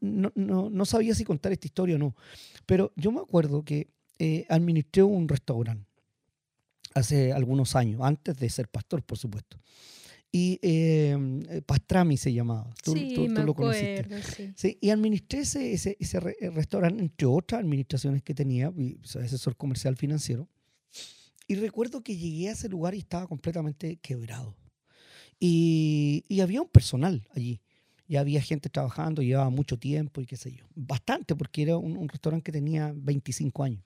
no, 0.00 0.84
sabía 0.84 1.14
si 1.14 1.24
contar 1.24 1.52
esta 1.52 1.66
historia 1.66 1.94
o 1.94 1.98
no, 1.98 2.16
pero 2.66 2.92
yo 2.96 3.12
me 3.12 3.20
acuerdo 3.20 3.64
que 3.64 3.88
administré 4.48 5.02
un 5.04 5.28
restaurante 5.28 5.90
hace 6.94 7.32
algunos 7.32 7.76
años, 7.76 8.00
antes 8.02 8.36
de 8.36 8.50
ser 8.50 8.68
pastor, 8.68 9.02
por 9.02 9.18
supuesto. 9.18 9.58
Y 10.32 10.60
em, 10.62 11.42
eh, 11.48 11.62
Pastrami 11.62 12.16
se 12.16 12.32
llamaba. 12.32 12.72
Tú, 12.84 12.92
sí, 12.92 13.28
me 13.28 13.42
lo 13.42 13.54
conociste. 13.54 14.06
Sí. 14.54 14.78
y 14.80 14.90
administré 14.90 15.40
ese, 15.40 15.72
ese, 15.72 15.96
ese 15.98 16.18
eh, 16.40 16.50
restaurante, 16.50 17.02
entre 17.02 17.26
otras 17.26 17.60
administraciones 17.60 18.22
que 18.22 18.32
tenía, 18.32 18.72
asesor 19.02 19.56
comercial 19.56 19.96
financiero. 19.96 20.48
Y 21.48 21.56
recuerdo 21.56 22.02
que 22.02 22.16
llegué 22.16 22.48
a 22.48 22.52
ese 22.52 22.68
lugar 22.68 22.94
y 22.94 22.98
estaba 22.98 23.26
completamente 23.26 23.96
quebrado. 23.96 24.56
Y, 25.40 26.24
y 26.28 26.40
había 26.42 26.62
un 26.62 26.68
personal 26.68 27.26
allí. 27.34 27.60
Y 28.06 28.16
había 28.16 28.40
gente 28.40 28.68
trabajando, 28.68 29.22
llevaba 29.22 29.50
mucho 29.50 29.78
tiempo 29.78 30.20
y 30.20 30.26
qué 30.26 30.36
sé 30.36 30.52
yo. 30.52 30.64
Bastante, 30.76 31.34
porque 31.34 31.62
era 31.62 31.76
un, 31.76 31.96
un 31.96 32.08
restaurante 32.08 32.44
que 32.44 32.52
tenía 32.52 32.92
25 32.94 33.64
años. 33.64 33.84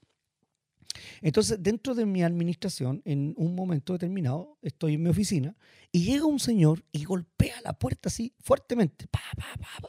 Entonces, 1.20 1.62
dentro 1.62 1.94
de 1.94 2.06
mi 2.06 2.22
administración, 2.22 3.02
en 3.04 3.34
un 3.36 3.54
momento 3.54 3.92
determinado, 3.92 4.58
estoy 4.62 4.94
en 4.94 5.02
mi 5.02 5.10
oficina 5.10 5.56
y 5.92 6.04
llega 6.04 6.24
un 6.24 6.40
señor 6.40 6.84
y 6.92 7.04
golpea 7.04 7.60
la 7.62 7.72
puerta 7.78 8.08
así 8.08 8.34
fuertemente, 8.40 9.06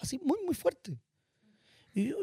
así 0.01 0.19
muy, 0.23 0.39
muy 0.45 0.55
fuerte. 0.55 0.97
Y 1.93 2.09
yo 2.09 2.17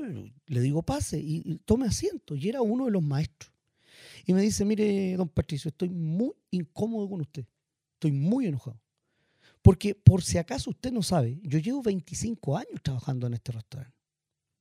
le 0.46 0.60
digo, 0.60 0.82
pase 0.82 1.18
y, 1.18 1.58
tome 1.64 1.86
asiento. 1.86 2.36
Y 2.36 2.48
era 2.48 2.60
uno 2.60 2.84
de 2.84 2.90
los 2.90 3.02
maestros. 3.02 3.50
Y 4.26 4.34
me 4.34 4.42
dice, 4.42 4.64
mire, 4.64 5.16
don 5.16 5.28
Patricio, 5.28 5.70
estoy 5.70 5.88
muy 5.88 6.32
incómodo 6.50 7.08
con 7.08 7.22
usted. 7.22 7.46
Estoy 7.94 8.12
muy 8.12 8.46
enojado. 8.46 8.78
Porque 9.62 9.94
por 9.94 10.22
si 10.22 10.36
acaso 10.38 10.70
usted 10.70 10.92
no 10.92 11.02
sabe, 11.02 11.40
yo 11.42 11.58
llevo 11.58 11.82
25 11.82 12.56
años 12.56 12.82
trabajando 12.82 13.26
en 13.26 13.34
este 13.34 13.52
restaurante. 13.52 13.96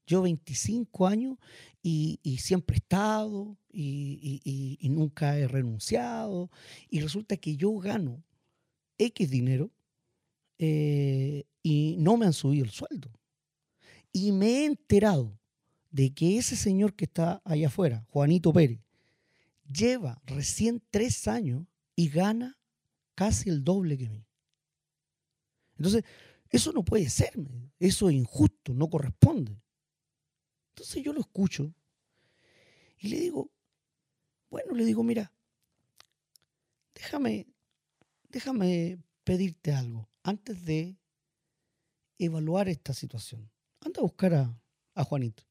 Yo 0.05 0.21
25 0.21 1.07
años 1.07 1.37
y, 1.81 2.19
siempre 2.39 2.75
he 2.75 2.79
estado 2.79 3.57
y, 3.71 4.77
nunca 4.89 5.37
he 5.37 5.47
renunciado. 5.47 6.51
Y 6.89 6.99
resulta 6.99 7.37
que 7.37 7.55
yo 7.55 7.75
gano 7.77 8.23
X 8.97 9.29
dinero 9.29 9.71
eh, 10.57 11.45
y 11.63 11.95
no 11.99 12.17
me 12.17 12.25
han 12.25 12.33
subido 12.33 12.65
el 12.65 12.71
sueldo. 12.71 13.11
Y 14.11 14.31
me 14.31 14.47
he 14.47 14.65
enterado 14.65 15.39
de 15.89 16.13
que 16.13 16.37
ese 16.37 16.55
señor 16.55 16.95
que 16.95 17.05
está 17.05 17.41
allá 17.45 17.67
afuera, 17.67 18.05
Juanito 18.09 18.51
Pérez, 18.51 18.79
lleva 19.71 20.21
recién 20.25 20.81
tres 20.89 21.27
años 21.27 21.65
y 21.95 22.09
gana 22.09 22.57
casi 23.15 23.49
el 23.49 23.63
doble 23.63 23.97
que 23.97 24.09
mí. 24.09 24.25
Entonces, 25.77 26.03
eso 26.49 26.73
no 26.73 26.83
puede 26.83 27.09
ser, 27.09 27.33
eso 27.79 28.09
es 28.09 28.15
injusto, 28.15 28.73
no 28.73 28.89
corresponde. 28.89 29.60
Entonces 30.71 31.03
yo 31.03 31.13
lo 31.13 31.21
escucho 31.21 31.73
y 32.99 33.09
le 33.09 33.19
digo, 33.19 33.51
bueno, 34.49 34.73
le 34.73 34.85
digo, 34.85 35.03
mira, 35.03 35.31
déjame, 36.93 37.47
déjame 38.29 38.99
pedirte 39.23 39.73
algo 39.73 40.09
antes 40.23 40.63
de 40.65 40.97
evaluar 42.17 42.69
esta 42.69 42.93
situación. 42.93 43.49
Anda 43.81 43.99
a 43.99 44.03
buscar 44.03 44.33
a, 44.33 45.03
Juanito. 45.03 45.43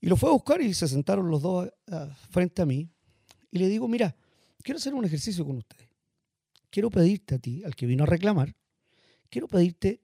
Y 0.00 0.08
lo 0.08 0.16
fue 0.16 0.28
a 0.28 0.32
buscar 0.32 0.60
y 0.60 0.74
se 0.74 0.86
sentaron 0.86 1.30
los 1.30 1.40
dos 1.40 1.70
frente 2.30 2.60
a 2.60 2.66
mí. 2.66 2.90
Y 3.50 3.58
le 3.58 3.68
digo, 3.68 3.88
mira, 3.88 4.14
quiero 4.62 4.78
hacer 4.78 4.94
un 4.94 5.04
ejercicio 5.04 5.46
con 5.46 5.56
ustedes. 5.56 5.88
Quiero 6.68 6.90
pedirte 6.90 7.36
a 7.36 7.38
ti, 7.38 7.62
al 7.64 7.74
que 7.74 7.86
vino 7.86 8.04
a 8.04 8.06
reclamar, 8.06 8.54
quiero 9.30 9.48
pedirte 9.48 10.02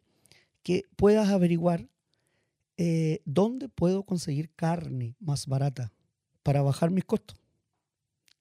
que 0.63 0.85
puedas 0.97 1.29
averiguar 1.29 1.89
eh, 2.81 3.23
¿dónde 3.25 3.69
puedo 3.69 4.05
conseguir 4.05 4.51
carne 4.55 5.17
más 5.19 5.49
barata 5.49 5.93
para 6.45 6.63
bajar 6.63 6.93
mis 6.93 7.05
costos 7.05 7.37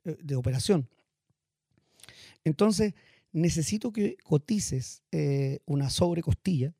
eh, 0.05 0.15
de 0.21 0.35
operación? 0.35 0.87
Entonces, 2.43 2.93
necesito 3.31 3.91
que 3.91 4.15
cotices 4.23 5.01
eh, 5.11 5.59
una 5.65 5.89
sobrecostilla 5.89 6.73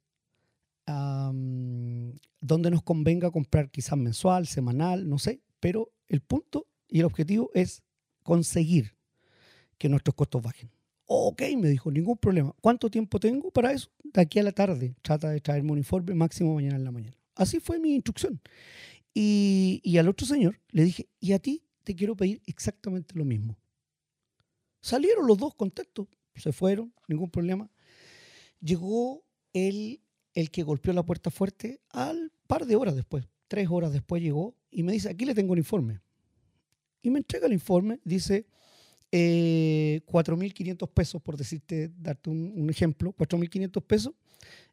donde 0.85 2.71
nos 2.71 2.81
convenga 2.81 3.29
comprar 3.29 3.69
quizás 3.69 3.97
mensual, 3.97 4.47
semanal, 4.47 5.09
no 5.09 5.19
sé, 5.19 5.41
pero 5.59 5.91
el 6.07 6.21
punto 6.21 6.65
y 6.87 6.99
el 6.99 7.05
objetivo 7.05 7.51
es 7.53 7.83
conseguir 8.23 8.95
que 9.77 9.89
nuestros 9.89 10.15
costos 10.15 10.41
bajen. 10.41 10.71
Ok, 11.07 11.41
me 11.57 11.67
dijo, 11.67 11.91
ningún 11.91 12.17
problema. 12.17 12.55
¿Cuánto 12.61 12.89
tiempo 12.89 13.19
tengo 13.19 13.51
para 13.51 13.73
eso? 13.73 13.89
De 14.01 14.21
aquí 14.21 14.39
a 14.39 14.43
la 14.43 14.53
tarde. 14.53 14.95
Trata 15.01 15.29
de 15.29 15.41
traerme 15.41 15.73
un 15.73 15.77
informe 15.79 16.13
máximo 16.13 16.55
mañana 16.55 16.77
en 16.77 16.85
la 16.85 16.91
mañana. 16.91 17.16
Así 17.38 17.60
fue 17.60 17.79
mi 17.79 17.94
instrucción. 17.94 18.41
Y, 19.13 19.98
al 19.98 20.10
otro 20.10 20.27
señor 20.27 20.60
le 20.70 20.84
dije, 20.84 21.08
y 21.20 21.32
a 21.32 21.39
ti 21.39 21.63
te 21.84 21.96
quiero 21.96 22.15
pedir 22.15 22.41
exactamente 22.46 23.15
lo 23.15 23.25
mismo. 23.25 23.58
Salieron 24.82 25.25
los 25.25 25.38
dos 25.38 25.56
contentos, 25.56 26.08
se 26.36 26.51
fueron, 26.51 26.94
ningún 27.08 27.29
problema. 27.29 27.72
Llegó 28.60 29.24
el, 29.53 30.01
el 30.34 30.51
que 30.51 30.63
golpeó 30.63 30.94
la 30.94 31.03
puerta 31.03 31.32
fuerte 31.32 31.82
al 31.89 32.32
par 32.46 32.65
de 32.65 32.75
horas 32.75 32.96
después, 32.96 33.25
tres 33.48 33.67
horas 33.72 33.91
después 33.91 34.22
llegó 34.22 34.56
y 34.70 34.84
me 34.84 34.91
dice, 34.91 35.10
aquí 35.10 35.25
le 35.25 35.34
tengo 35.34 35.53
el 35.53 35.60
informe. 35.60 36.00
Y 37.01 37.10
me 37.10 37.20
entrega 37.20 37.48
el 37.48 37.53
informe, 37.53 38.00
dice 38.03 38.46
eh, 39.12 40.01
4.500 40.06 40.89
pesos, 40.91 41.22
por 41.22 41.38
decirte, 41.38 41.91
darte 41.98 42.29
un, 42.29 42.53
un 42.56 42.70
ejemplo, 42.70 43.15
4.500 43.15 43.82
pesos 43.84 44.13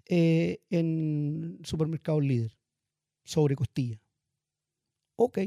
eh, 0.07 0.61
en 0.71 1.59
supermercado 1.63 2.21
líder 2.21 2.57
sobre 3.25 3.57
costilla. 3.57 4.01
Ok. 5.17 5.39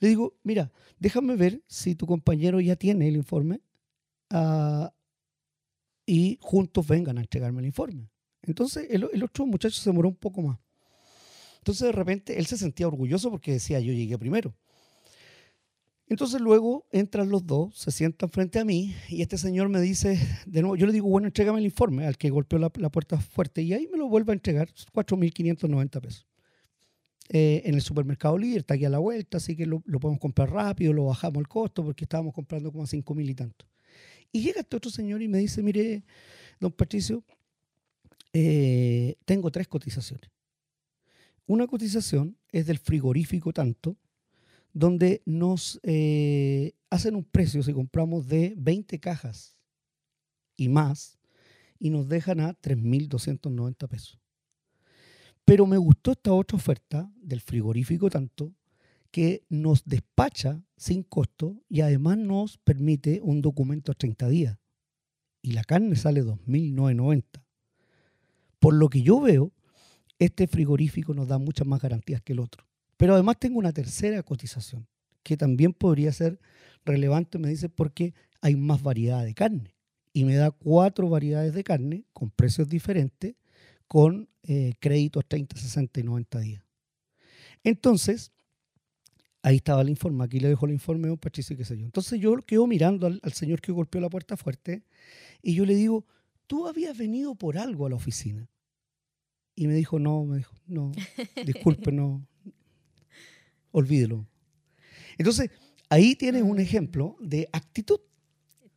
Le 0.00 0.08
digo, 0.08 0.38
mira, 0.42 0.72
déjame 0.98 1.36
ver 1.36 1.62
si 1.66 1.94
tu 1.94 2.06
compañero 2.06 2.60
ya 2.60 2.76
tiene 2.76 3.08
el 3.08 3.16
informe 3.16 3.60
ah, 4.30 4.92
y 6.06 6.38
juntos 6.40 6.86
vengan 6.86 7.18
a 7.18 7.20
entregarme 7.20 7.60
el 7.60 7.66
informe. 7.66 8.10
Entonces 8.42 8.86
el, 8.90 9.08
el, 9.12 9.22
otro 9.22 9.46
muchacho 9.46 9.80
se 9.80 9.90
demoró 9.90 10.08
un 10.08 10.16
poco 10.16 10.42
más. 10.42 10.58
Entonces 11.58 11.86
de 11.86 11.92
repente 11.92 12.38
él 12.38 12.46
se 12.46 12.56
sentía 12.56 12.88
orgulloso 12.88 13.30
porque 13.30 13.52
decía, 13.52 13.80
yo 13.80 13.92
llegué 13.92 14.18
primero. 14.18 14.54
Entonces 16.10 16.40
luego 16.40 16.88
entran 16.90 17.28
los 17.28 17.46
dos, 17.46 17.78
se 17.78 17.92
sientan 17.92 18.28
frente 18.30 18.58
a 18.58 18.64
mí 18.64 18.96
y 19.08 19.22
este 19.22 19.38
señor 19.38 19.68
me 19.68 19.80
dice, 19.80 20.18
de 20.44 20.60
nuevo, 20.60 20.74
yo 20.74 20.84
le 20.86 20.92
digo, 20.92 21.08
bueno, 21.08 21.28
entrégame 21.28 21.60
el 21.60 21.64
informe 21.64 22.04
al 22.04 22.18
que 22.18 22.30
golpeó 22.30 22.58
la, 22.58 22.68
puerta 22.68 23.20
fuerte 23.20 23.62
y 23.62 23.72
ahí 23.74 23.88
me 23.92 23.96
lo 23.96 24.08
vuelve 24.08 24.32
a 24.32 24.34
entregar, 24.34 24.68
4.590 24.92 26.00
pesos. 26.00 26.26
Eh, 27.28 27.62
en 27.64 27.76
el 27.76 27.80
supermercado 27.80 28.36
líder, 28.36 28.58
está 28.58 28.74
aquí 28.74 28.84
a 28.84 28.90
la 28.90 28.98
vuelta, 28.98 29.36
así 29.36 29.54
que 29.54 29.66
lo, 29.66 29.78
podemos 29.82 30.18
comprar 30.18 30.50
rápido, 30.50 30.92
lo 30.92 31.04
bajamos 31.04 31.38
el 31.38 31.46
costo 31.46 31.84
porque 31.84 32.06
estábamos 32.06 32.34
comprando 32.34 32.72
como 32.72 32.82
a 32.82 32.88
5.000 32.88 33.30
y 33.30 33.34
tanto. 33.36 33.66
Y 34.32 34.42
llega 34.42 34.62
este 34.62 34.76
otro 34.78 34.90
señor 34.90 35.22
y 35.22 35.28
me 35.28 35.38
dice, 35.38 35.62
mire, 35.62 36.02
don 36.58 36.72
Patricio, 36.72 37.22
eh, 38.32 39.14
tengo 39.24 39.52
tres 39.52 39.68
cotizaciones. 39.68 40.28
Una 41.46 41.68
cotización 41.68 42.36
es 42.50 42.66
del 42.66 42.78
frigorífico 42.78 43.52
tanto, 43.52 43.96
donde 44.72 45.22
nos 45.24 45.80
eh, 45.82 46.74
hacen 46.90 47.16
un 47.16 47.24
precio 47.24 47.62
si 47.62 47.72
compramos 47.72 48.26
de 48.28 48.54
20 48.56 48.98
cajas 49.00 49.56
y 50.56 50.68
más 50.68 51.18
y 51.78 51.90
nos 51.90 52.08
dejan 52.08 52.40
a 52.40 52.52
3.290 52.60 53.88
pesos. 53.88 54.20
Pero 55.44 55.66
me 55.66 55.78
gustó 55.78 56.12
esta 56.12 56.32
otra 56.32 56.56
oferta 56.56 57.12
del 57.20 57.40
frigorífico 57.40 58.10
tanto 58.10 58.54
que 59.10 59.44
nos 59.48 59.84
despacha 59.84 60.62
sin 60.76 61.02
costo 61.02 61.60
y 61.68 61.80
además 61.80 62.18
nos 62.18 62.58
permite 62.58 63.20
un 63.22 63.40
documento 63.40 63.90
a 63.90 63.96
30 63.96 64.28
días. 64.28 64.58
Y 65.42 65.52
la 65.52 65.64
carne 65.64 65.96
sale 65.96 66.22
2.990. 66.22 67.24
Por 68.60 68.74
lo 68.74 68.88
que 68.88 69.02
yo 69.02 69.20
veo, 69.20 69.52
este 70.18 70.46
frigorífico 70.46 71.14
nos 71.14 71.26
da 71.26 71.38
muchas 71.38 71.66
más 71.66 71.80
garantías 71.80 72.20
que 72.20 72.34
el 72.34 72.40
otro 72.40 72.69
Pero 73.00 73.14
además 73.14 73.38
tengo 73.38 73.58
una 73.58 73.72
tercera 73.72 74.22
cotización, 74.22 74.86
que 75.22 75.38
también 75.38 75.72
podría 75.72 76.12
ser 76.12 76.38
relevante, 76.84 77.38
me 77.38 77.48
dice, 77.48 77.70
porque 77.70 78.12
hay 78.42 78.56
más 78.56 78.82
variedad 78.82 79.24
de 79.24 79.32
carne. 79.32 79.74
Y 80.12 80.26
me 80.26 80.34
da 80.34 80.50
cuatro 80.50 81.08
variedades 81.08 81.54
de 81.54 81.64
carne 81.64 82.04
con 82.12 82.30
precios 82.30 82.68
diferentes, 82.68 83.36
con 83.88 84.28
eh, 84.42 84.74
créditos 84.80 85.24
30, 85.26 85.56
60 85.56 85.98
y 85.98 86.02
90 86.02 86.40
días. 86.40 86.62
Entonces, 87.64 88.32
ahí 89.40 89.56
estaba 89.56 89.80
el 89.80 89.88
informe, 89.88 90.22
aquí 90.22 90.38
le 90.38 90.50
dejo 90.50 90.66
el 90.66 90.72
informe 90.72 91.08
a 91.08 91.12
un 91.12 91.18
Patricio 91.18 91.54
y 91.54 91.56
qué 91.56 91.64
sé 91.64 91.78
yo. 91.78 91.86
Entonces 91.86 92.20
yo 92.20 92.36
quedo 92.42 92.66
mirando 92.66 93.06
al, 93.06 93.18
al 93.22 93.32
señor 93.32 93.62
que 93.62 93.72
golpeó 93.72 94.02
la 94.02 94.10
puerta 94.10 94.36
fuerte 94.36 94.84
y 95.40 95.54
yo 95.54 95.64
le 95.64 95.74
digo, 95.74 96.04
tú 96.46 96.68
habías 96.68 96.98
venido 96.98 97.34
por 97.34 97.56
algo 97.56 97.86
a 97.86 97.88
la 97.88 97.96
oficina. 97.96 98.50
Y 99.54 99.68
me 99.68 99.74
dijo, 99.74 99.98
no, 99.98 100.26
me 100.26 100.36
dijo, 100.36 100.54
no, 100.66 100.92
disculpe, 101.46 101.92
no, 101.92 102.26
olvídelo. 103.72 104.26
Entonces, 105.18 105.50
ahí 105.88 106.14
tienes 106.14 106.42
un 106.42 106.60
ejemplo 106.60 107.16
de 107.20 107.48
actitud. 107.52 108.00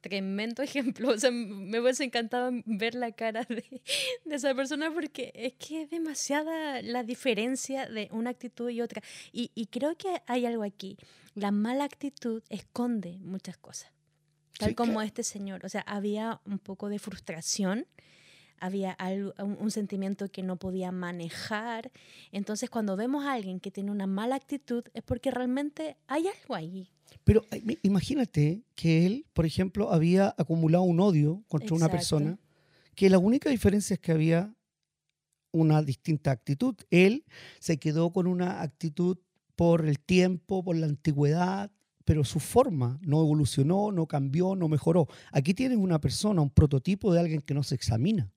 Tremendo 0.02 0.62
ejemplo. 0.62 1.12
O 1.12 1.18
sea, 1.18 1.32
me 1.32 1.80
hubiese 1.80 2.04
encantado 2.04 2.52
ver 2.66 2.96
la 2.96 3.14
cara 3.14 3.46
de, 3.48 3.64
de, 4.26 4.36
esa 4.36 4.54
persona 4.54 4.94
porque 4.94 5.32
es 5.34 5.54
que 5.54 5.84
es 5.84 5.90
demasiada 5.90 6.82
la 6.82 7.04
diferencia 7.04 7.88
de 7.88 8.10
una 8.12 8.32
actitud 8.32 8.70
y 8.70 8.82
otra. 8.82 9.02
Y, 9.32 9.52
y 9.56 9.68
creo 9.68 9.96
que 9.96 10.22
hay 10.28 10.46
algo 10.46 10.64
aquí. 10.64 10.98
La 11.36 11.52
mala 11.52 11.86
actitud 11.86 12.44
esconde 12.50 13.18
muchas 13.20 13.58
cosas. 13.58 13.92
Tal 14.60 14.70
sí, 14.70 14.76
como 14.76 14.94
claro. 14.94 15.08
este 15.08 15.24
señor. 15.24 15.66
O 15.66 15.70
sea, 15.70 15.82
había 15.82 16.42
un 16.46 16.60
poco 16.60 16.90
de 16.90 17.00
frustración 17.00 17.88
había 18.64 18.92
algo, 18.94 19.34
un, 19.40 19.58
un, 19.60 19.72
sentimiento 19.72 20.30
que 20.30 20.42
no 20.42 20.56
podía 20.56 20.92
manejar. 20.92 21.92
Entonces, 22.32 22.70
cuando 22.70 22.96
vemos 22.96 23.26
a 23.26 23.34
alguien 23.34 23.60
que 23.60 23.72
tiene 23.72 23.92
una 23.92 24.08
mala 24.08 24.36
actitud, 24.36 24.86
es 24.94 25.04
porque 25.04 25.32
realmente 25.32 25.98
hay 26.08 26.28
algo 26.28 26.56
ahí. 26.56 26.90
Pero 27.26 27.46
imagínate 27.82 28.64
que 28.76 29.06
él, 29.06 29.26
por 29.34 29.46
ejemplo, 29.46 29.92
había 29.92 30.34
acumulado 30.38 30.84
un 30.84 31.02
odio 31.02 31.44
contra 31.50 31.68
Exacto. 31.68 31.76
una 31.76 31.92
persona, 31.92 32.40
que 32.96 33.10
la 33.10 33.18
única 33.18 33.50
diferencia 33.50 33.96
es 33.96 34.00
que 34.00 34.14
había 34.14 34.56
una 35.52 35.82
distinta 35.82 36.32
actitud. 36.32 36.76
Él 36.90 37.26
se 37.60 37.78
quedó 37.78 38.14
con 38.14 38.28
una 38.28 38.62
actitud 38.62 39.18
por 39.58 39.86
el 39.86 40.00
tiempo, 40.00 40.64
por 40.64 40.78
la 40.78 40.88
antigüedad, 40.88 41.70
pero 42.06 42.24
su 42.24 42.40
forma 42.40 42.98
no 43.02 43.22
evolucionó, 43.22 43.92
no 43.92 44.08
cambió, 44.08 44.56
no 44.56 44.70
mejoró. 44.70 45.08
Aquí 45.34 45.54
tienes 45.54 45.78
una 45.78 46.00
persona, 46.00 46.42
un 46.42 46.50
prototipo 46.50 47.14
de 47.14 47.20
alguien 47.20 47.42
que 47.42 47.54
no 47.54 47.64
se 47.64 47.76
examina. 47.76 48.32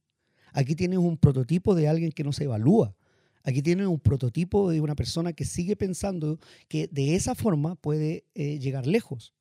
Aquí 0.56 0.75
tienes 0.75 0.98
un 0.98 1.18
prototipo 1.18 1.75
de 1.75 1.86
alguien 1.86 2.10
que 2.10 2.25
no 2.25 2.32
se 2.32 2.44
evalúa. 2.44 2.96
Aquí 3.42 3.60
tienes 3.60 3.88
un 3.88 4.00
prototipo 4.00 4.70
de 4.70 4.80
una 4.80 4.96
persona 4.96 5.34
que 5.34 5.44
sigue 5.44 5.76
pensando 5.76 6.40
que 6.66 6.88
de 6.88 7.14
esa 7.14 7.34
forma 7.34 7.75
puede 7.75 8.25
eh, 8.34 8.58
llegar 8.58 8.86
lejos. 8.86 9.34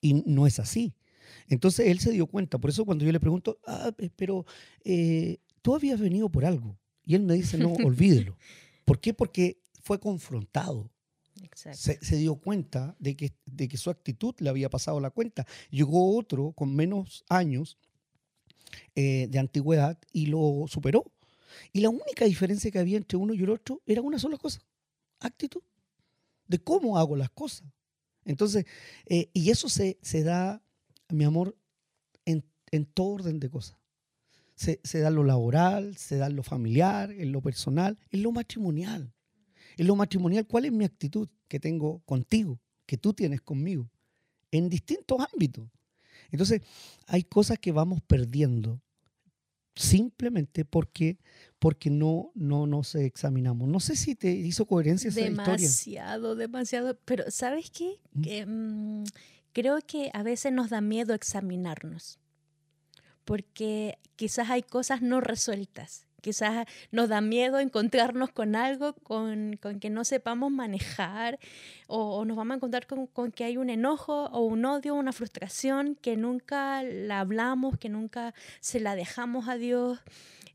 Y 0.00 0.22
no 0.24 0.46
es 0.46 0.60
así. 0.60 0.94
Entonces 1.48 1.88
él 1.88 1.98
se 1.98 2.12
dio 2.12 2.28
cuenta. 2.28 2.58
Por 2.58 2.70
eso 2.70 2.84
cuando 2.84 3.04
yo 3.04 3.10
le 3.10 3.18
pregunto, 3.18 3.58
ah, 3.66 3.90
pero 4.14 4.46
eh, 4.84 5.38
tú 5.62 5.74
habías 5.74 5.98
venido 5.98 6.28
por 6.28 6.44
algo. 6.44 6.78
Y 7.04 7.16
él 7.16 7.22
me 7.22 7.34
dice, 7.34 7.58
no, 7.58 7.72
olvídelo. 7.84 8.38
¿Por 8.84 9.00
qué? 9.00 9.12
Porque 9.12 9.58
fue 9.82 9.98
confrontado. 9.98 10.92
Se, 11.54 11.98
se, 12.00 12.16
dio 12.18 12.36
cuenta 12.36 12.94
de 13.00 13.16
que, 13.16 13.32
de 13.46 13.66
que 13.66 13.76
su 13.76 13.90
actitud 13.90 14.36
le 14.38 14.48
había 14.48 14.70
pasado 14.70 15.00
la 15.00 15.10
cuenta. 15.10 15.44
Llegó 15.70 16.16
otro 16.16 16.52
con 16.52 16.72
menos 16.72 17.24
años 17.28 17.78
eh, 18.94 19.26
de 19.28 19.38
antigüedad 19.38 19.98
y 20.12 20.26
lo 20.26 20.66
superó. 20.68 21.12
Y 21.72 21.80
la 21.80 21.90
única 21.90 22.24
diferencia 22.24 22.70
que 22.70 22.78
había 22.78 22.96
entre 22.96 23.16
uno 23.16 23.34
y 23.34 23.42
el 23.42 23.50
otro 23.50 23.82
era 23.86 24.02
una 24.02 24.18
sola 24.18 24.36
cosa, 24.36 24.60
actitud, 25.20 25.62
de 26.46 26.58
cómo 26.58 26.98
hago 26.98 27.16
las 27.16 27.30
cosas. 27.30 27.66
Entonces, 28.24 28.66
eh, 29.06 29.30
y 29.32 29.50
eso 29.50 29.68
se, 29.68 29.98
se, 30.02 30.22
da, 30.22 30.62
mi 31.08 31.24
amor, 31.24 31.56
en, 32.24 32.44
en 32.70 32.84
todo 32.86 33.08
orden 33.08 33.40
de 33.40 33.48
cosas. 33.48 33.78
Se, 34.54 34.80
se, 34.84 35.00
da 35.00 35.10
lo 35.10 35.22
laboral, 35.22 35.96
se 35.96 36.16
da 36.16 36.28
lo 36.28 36.42
familiar, 36.42 37.10
en 37.12 37.30
lo 37.30 37.40
personal, 37.40 37.98
en 38.10 38.22
lo 38.22 38.32
matrimonial. 38.32 39.12
En 39.76 39.86
lo 39.86 39.96
matrimonial, 39.96 40.46
¿cuál 40.46 40.64
es 40.64 40.72
mi 40.72 40.84
actitud 40.84 41.28
que 41.48 41.60
tengo 41.60 42.00
contigo, 42.00 42.58
que 42.86 42.96
tú 42.96 43.12
tienes 43.12 43.42
conmigo? 43.42 43.90
En 44.50 44.68
distintos 44.68 45.18
ámbitos. 45.32 45.68
Entonces, 46.30 46.62
hay 47.06 47.24
cosas 47.24 47.58
que 47.58 47.72
vamos 47.72 48.00
perdiendo 48.02 48.80
simplemente 49.74 50.64
porque, 50.64 51.18
porque 51.58 51.90
no, 51.90 52.32
no 52.34 52.66
nos 52.66 52.94
examinamos. 52.94 53.68
No 53.68 53.78
sé 53.80 53.94
si 53.96 54.14
te 54.14 54.30
hizo 54.30 54.66
coherencia 54.66 55.08
esa 55.08 55.20
demasiado, 55.20 55.54
historia. 55.54 56.02
Demasiado, 56.02 56.34
demasiado. 56.36 56.98
Pero 57.04 57.30
¿sabes 57.30 57.70
qué? 57.70 58.00
¿Mm? 58.12 58.22
Que, 58.22 58.46
mmm, 58.46 59.04
creo 59.52 59.78
que 59.86 60.10
a 60.14 60.22
veces 60.22 60.52
nos 60.52 60.70
da 60.70 60.80
miedo 60.80 61.14
examinarnos. 61.14 62.18
Porque 63.24 63.98
quizás 64.16 64.50
hay 64.50 64.62
cosas 64.62 65.02
no 65.02 65.20
resueltas 65.20 66.05
quizás 66.20 66.66
nos 66.90 67.08
da 67.08 67.20
miedo 67.20 67.58
encontrarnos 67.58 68.30
con 68.30 68.56
algo 68.56 68.94
con, 68.94 69.56
con 69.60 69.80
que 69.80 69.90
no 69.90 70.04
sepamos 70.04 70.50
manejar 70.50 71.38
o, 71.86 72.24
nos 72.24 72.36
vamos 72.36 72.52
a 72.52 72.56
encontrar 72.56 72.86
con, 72.86 73.06
con, 73.06 73.30
que 73.32 73.44
hay 73.44 73.56
un 73.56 73.70
enojo 73.70 74.26
o 74.26 74.40
un 74.40 74.64
odio, 74.64 74.94
una 74.94 75.12
frustración 75.12 75.96
que 75.96 76.16
nunca 76.16 76.82
la 76.82 77.20
hablamos, 77.20 77.78
que 77.78 77.88
nunca 77.88 78.34
se 78.60 78.80
la 78.80 78.96
dejamos 78.96 79.48
a 79.48 79.56
Dios. 79.56 80.00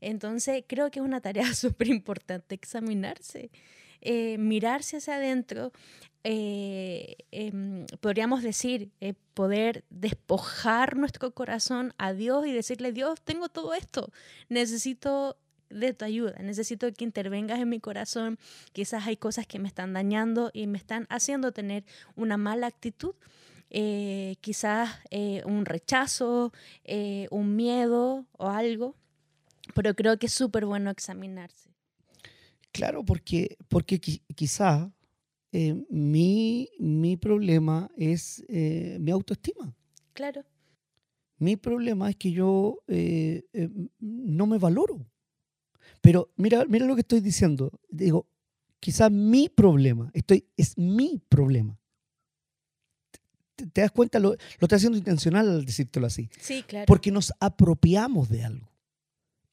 Entonces 0.00 0.64
creo 0.66 0.90
que 0.90 1.00
es 1.00 1.04
una 1.04 1.20
tarea 1.20 1.54
súper 1.54 1.88
importante 1.88 2.54
examinarse. 2.54 3.50
Eh, 4.04 4.36
mirarse 4.36 4.96
hacia 4.96 5.14
adentro, 5.14 5.70
eh, 6.24 7.16
eh, 7.32 7.52
podríamos 8.00 8.42
decir, 8.42 8.92
eh, 9.00 9.14
poder 9.34 9.84
despojar 9.90 10.96
nuestro 10.96 11.32
corazón 11.32 11.94
a 11.98 12.12
Dios 12.12 12.46
y 12.46 12.52
decirle, 12.52 12.92
Dios, 12.92 13.20
tengo 13.22 13.48
todo 13.48 13.74
esto, 13.74 14.08
necesito 14.48 15.36
de 15.72 15.94
tu 15.94 16.04
ayuda, 16.04 16.34
necesito 16.42 16.92
que 16.92 17.04
intervengas 17.04 17.60
en 17.60 17.68
mi 17.68 17.80
corazón, 17.80 18.38
quizás 18.72 19.06
hay 19.06 19.16
cosas 19.16 19.46
que 19.46 19.58
me 19.58 19.68
están 19.68 19.92
dañando 19.92 20.50
y 20.52 20.66
me 20.66 20.78
están 20.78 21.06
haciendo 21.08 21.52
tener 21.52 21.84
una 22.16 22.36
mala 22.36 22.66
actitud. 22.66 23.14
Eh, 23.74 24.36
quizás 24.42 24.90
eh, 25.10 25.42
un 25.46 25.64
rechazo, 25.64 26.52
eh, 26.84 27.26
un 27.30 27.56
miedo 27.56 28.26
o 28.36 28.48
algo, 28.48 28.96
pero 29.74 29.94
creo 29.94 30.18
que 30.18 30.26
es 30.26 30.32
súper 30.32 30.66
bueno 30.66 30.90
examinarse. 30.90 31.70
Claro, 32.70 33.02
porque, 33.02 33.56
porque 33.68 33.98
quizás 33.98 34.90
mi, 35.88 36.68
mi 36.78 37.16
problema 37.16 37.90
es 37.96 38.44
mi 38.48 39.10
autoestima. 39.10 39.74
Claro. 40.14 40.44
Mi 41.38 41.56
problema 41.56 42.10
es 42.10 42.16
que 42.16 42.32
yo 42.32 42.78
no 44.00 44.46
me 44.46 44.58
valoro. 44.58 45.06
Pero 46.02 46.30
mira, 46.36 46.66
mira 46.66 46.84
lo 46.84 46.94
que 46.94 47.00
estoy 47.00 47.20
diciendo. 47.20 47.72
Digo, 47.88 48.28
quizás 48.80 49.10
mi 49.10 49.48
problema, 49.48 50.10
estoy, 50.12 50.44
es 50.56 50.76
mi 50.76 51.22
problema. 51.28 51.78
¿Te, 53.54 53.66
te 53.66 53.80
das 53.80 53.92
cuenta? 53.92 54.18
Lo, 54.18 54.30
lo 54.30 54.36
estoy 54.60 54.76
haciendo 54.76 54.98
intencional 54.98 55.48
al 55.48 55.64
decírtelo 55.64 56.06
así. 56.06 56.28
Sí, 56.40 56.64
claro. 56.64 56.86
Porque 56.86 57.10
nos 57.10 57.32
apropiamos 57.40 58.28
de 58.28 58.44
algo. 58.44 58.70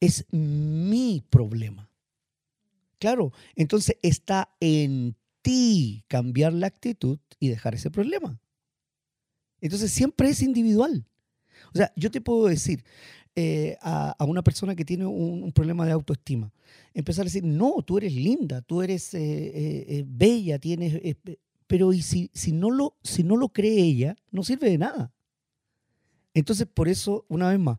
Es 0.02 0.26
mi 0.32 1.24
problema. 1.30 1.90
Claro, 2.98 3.32
entonces 3.56 3.98
está 4.02 4.54
en 4.60 5.16
ti 5.42 6.04
cambiar 6.08 6.52
la 6.54 6.68
actitud 6.68 7.20
y 7.40 7.50
dejar 7.50 7.76
ese 7.76 7.92
problema. 7.92 8.42
Entonces 9.62 9.92
siempre 9.92 10.30
es 10.30 10.42
individual. 10.42 11.06
O 11.74 11.78
sea, 11.78 11.94
yo 11.96 12.10
te 12.10 12.22
puedo 12.22 12.48
decir, 12.48 12.84
eh, 13.36 13.78
a, 13.82 14.16
a, 14.18 14.26
una 14.26 14.44
persona 14.44 14.76
que 14.76 14.84
tiene 14.84 15.06
un, 15.06 15.52
problema 15.52 15.86
de 15.86 15.92
autoestima. 15.92 16.52
Empezar 16.94 17.24
a 17.24 17.26
decir, 17.26 17.44
no, 17.44 17.82
tú 17.86 17.98
eres 17.98 18.14
linda, 18.14 18.62
tú 18.62 18.82
eres 18.82 19.14
eh, 19.14 19.20
eh, 19.22 20.06
bella, 20.08 20.60
tienes... 20.60 21.00
Pero 21.68 21.94
y 21.94 22.02
si, 22.02 22.32
si, 22.34 22.52
no 22.52 22.72
lo, 22.72 22.98
si 23.04 23.24
no 23.24 23.38
lo 23.38 23.50
cree 23.50 23.80
ella, 23.80 24.18
no 24.32 24.44
sirve 24.44 24.72
de 24.72 24.80
nada. 24.80 25.14
Entonces, 26.34 26.68
por 26.68 26.90
eso, 26.90 27.26
una 27.30 27.50
vez 27.50 27.60
más, 27.60 27.78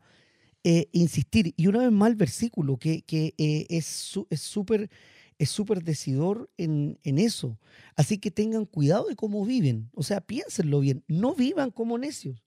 insistir, 0.92 1.54
y 1.56 1.66
una 1.66 1.80
vez 1.80 1.90
más 1.90 2.10
el 2.10 2.16
versículo, 2.16 2.76
que, 2.76 3.02
que 3.02 3.34
es 3.36 3.86
súper 3.86 4.90
es 5.38 5.48
súper 5.50 5.82
decidor 5.82 6.50
en, 6.58 6.98
en, 7.02 7.18
eso. 7.18 7.58
Así 7.96 8.18
que 8.18 8.30
tengan 8.30 8.66
cuidado 8.66 9.08
de 9.08 9.16
cómo 9.16 9.44
viven. 9.46 9.88
O 9.94 10.02
sea, 10.02 10.20
piénsenlo 10.20 10.80
bien. 10.80 11.02
No 11.08 11.34
vivan 11.34 11.70
como 11.70 11.96
necios 11.96 12.44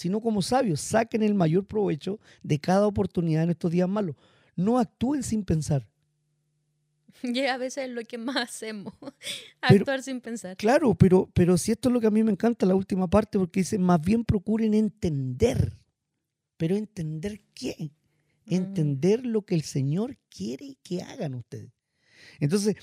sino 0.00 0.20
como 0.20 0.40
sabios. 0.40 0.80
Saquen 0.80 1.22
el 1.22 1.34
mayor 1.34 1.66
provecho 1.66 2.18
de 2.42 2.58
cada 2.58 2.86
oportunidad 2.86 3.42
en 3.42 3.50
estos 3.50 3.70
días 3.70 3.88
malos. 3.88 4.16
No 4.56 4.78
actúen 4.78 5.22
sin 5.22 5.44
pensar. 5.44 5.86
Y 7.22 7.40
a 7.40 7.58
veces 7.58 7.88
es 7.88 7.90
lo 7.90 8.02
que 8.04 8.16
más 8.16 8.36
hacemos, 8.36 8.94
actuar 9.60 9.84
pero, 9.84 10.02
sin 10.02 10.20
pensar. 10.22 10.56
Claro, 10.56 10.94
pero, 10.94 11.28
pero 11.34 11.58
si 11.58 11.72
esto 11.72 11.90
es 11.90 11.92
lo 11.92 12.00
que 12.00 12.06
a 12.06 12.10
mí 12.10 12.22
me 12.22 12.30
encanta, 12.30 12.64
la 12.64 12.74
última 12.74 13.08
parte, 13.08 13.38
porque 13.38 13.60
dice, 13.60 13.78
más 13.78 14.00
bien 14.00 14.24
procuren 14.24 14.72
entender. 14.72 15.76
Pero 16.56 16.76
entender 16.76 17.42
qué? 17.52 17.90
Mm. 18.46 18.54
Entender 18.54 19.26
lo 19.26 19.42
que 19.42 19.54
el 19.54 19.62
Señor 19.62 20.16
quiere 20.30 20.78
que 20.82 21.02
hagan 21.02 21.34
ustedes. 21.34 21.72
Entonces, 22.38 22.76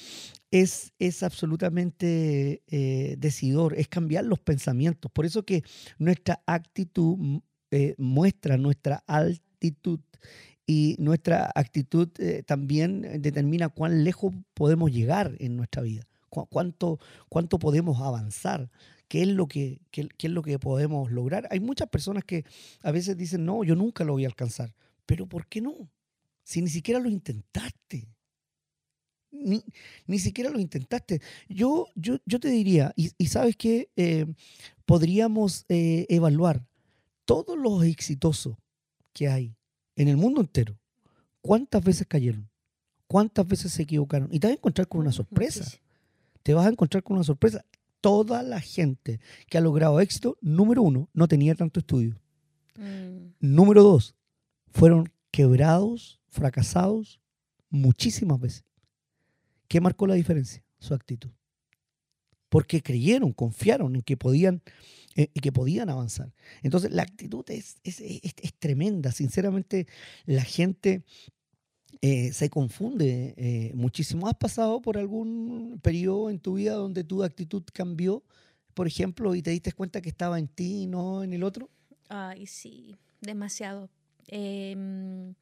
es, 0.51 0.93
es 0.99 1.23
absolutamente 1.23 2.63
eh, 2.67 3.15
decidor, 3.17 3.75
es 3.77 3.87
cambiar 3.87 4.25
los 4.25 4.39
pensamientos. 4.39 5.11
Por 5.11 5.25
eso 5.25 5.43
que 5.43 5.63
nuestra 5.97 6.41
actitud 6.45 7.41
eh, 7.71 7.95
muestra 7.97 8.57
nuestra 8.57 9.03
altitud 9.07 9.99
y 10.65 10.95
nuestra 10.99 11.51
actitud 11.53 12.09
eh, 12.19 12.43
también 12.43 13.21
determina 13.21 13.69
cuán 13.69 14.03
lejos 14.03 14.33
podemos 14.53 14.91
llegar 14.91 15.35
en 15.39 15.57
nuestra 15.57 15.81
vida, 15.81 16.07
cuánto, 16.29 16.99
cuánto 17.29 17.59
podemos 17.59 18.01
avanzar, 18.01 18.69
qué 19.07 19.21
es, 19.21 19.27
lo 19.27 19.47
que, 19.47 19.81
qué 19.91 20.09
es 20.17 20.31
lo 20.31 20.43
que 20.43 20.59
podemos 20.59 21.11
lograr. 21.11 21.47
Hay 21.51 21.59
muchas 21.59 21.89
personas 21.89 22.23
que 22.23 22.45
a 22.81 22.91
veces 22.91 23.17
dicen, 23.17 23.45
no, 23.45 23.63
yo 23.63 23.75
nunca 23.75 24.03
lo 24.03 24.13
voy 24.13 24.25
a 24.25 24.27
alcanzar, 24.27 24.73
pero 25.05 25.27
¿por 25.27 25.47
qué 25.47 25.61
no? 25.61 25.89
Si 26.43 26.61
ni 26.61 26.69
siquiera 26.69 26.99
lo 26.99 27.09
intentaste. 27.09 28.07
Ni, 29.31 29.63
ni, 30.05 30.19
siquiera 30.19 30.49
lo 30.49 30.59
intentaste. 30.59 31.21
Yo, 31.49 31.87
yo, 31.95 32.17
yo 32.25 32.39
te 32.39 32.49
diría, 32.49 32.93
y, 32.95 33.09
sabes 33.27 33.55
que 33.55 33.89
eh, 33.95 34.25
podríamos 34.85 35.65
eh, 35.69 36.05
evaluar 36.09 36.65
todos 37.25 37.57
los 37.57 37.83
exitosos 37.83 38.55
que 39.13 39.27
hay 39.27 39.55
en 39.95 40.07
el 40.07 40.17
mundo 40.17 40.41
entero. 40.41 40.77
¿Cuántas 41.41 41.83
veces 41.83 42.07
cayeron? 42.07 42.49
¿Cuántas 43.07 43.47
veces 43.47 43.71
se 43.71 43.83
equivocaron? 43.83 44.29
Y 44.31 44.39
te 44.39 44.47
vas 44.47 44.55
a 44.55 44.57
encontrar 44.57 44.87
con 44.87 45.01
una 45.01 45.11
sorpresa. 45.11 45.65
Te 46.43 46.53
vas 46.53 46.65
a 46.65 46.69
encontrar 46.69 47.03
con 47.03 47.17
una 47.17 47.23
sorpresa. 47.23 47.65
Toda 48.01 48.43
la 48.43 48.59
gente 48.59 49.19
que 49.47 49.57
ha 49.57 49.61
logrado 49.61 49.99
éxito, 49.99 50.37
número 50.41 50.81
uno, 50.81 51.09
no 51.13 51.27
tenía 51.27 51.55
tanto 51.55 51.79
estudio. 51.79 52.19
Mm. 52.75 53.33
Número 53.39 53.83
dos, 53.83 54.15
fueron 54.71 55.09
quebrados, 55.31 56.19
fracasados 56.27 57.19
muchísimas 57.69 58.39
veces. 58.39 58.63
¿Qué 59.67 59.81
marcó 59.81 60.07
la 60.07 60.15
diferencia? 60.15 60.63
Su 60.79 60.93
actitud. 60.93 61.31
Porque 62.49 62.81
creyeron, 62.81 63.33
confiaron 63.33 63.95
en 63.95 64.01
que 64.01 64.15
podían, 64.15 64.61
eh, 65.15 65.27
que 65.27 65.51
podían 65.51 65.89
avanzar. 65.89 66.33
Entonces, 66.63 66.91
la 66.91 67.03
actitud 67.03 67.43
es, 67.49 67.77
es, 67.83 68.53
tremenda. 68.59 69.11
Sinceramente, 69.11 69.87
la 70.25 70.43
gente 70.43 71.03
eh, 72.01 72.31
se 72.31 72.49
confunde 72.49 73.33
eh, 73.35 73.71
muchísimo. 73.75 74.27
¿Has 74.27 74.35
pasado 74.35 74.81
por 74.81 74.97
algún 74.97 75.79
periodo 75.81 76.29
en 76.29 76.39
tu 76.39 76.53
vida 76.53 76.73
donde 76.73 77.03
tu 77.03 77.23
actitud 77.23 77.63
cambió, 77.73 78.23
por 78.73 78.87
ejemplo, 78.87 79.35
y 79.35 79.41
te 79.41 79.51
diste 79.51 79.73
cuenta 79.73 80.01
que 80.01 80.09
estaba 80.09 80.39
en 80.39 80.47
ti 80.47 80.83
y 80.83 80.87
no 80.87 81.23
en 81.23 81.33
el 81.33 81.43
otro? 81.43 81.69
Ay, 82.07 82.45
sí, 82.47 82.95
demasiado. 83.19 83.89
Eh, 84.27 85.33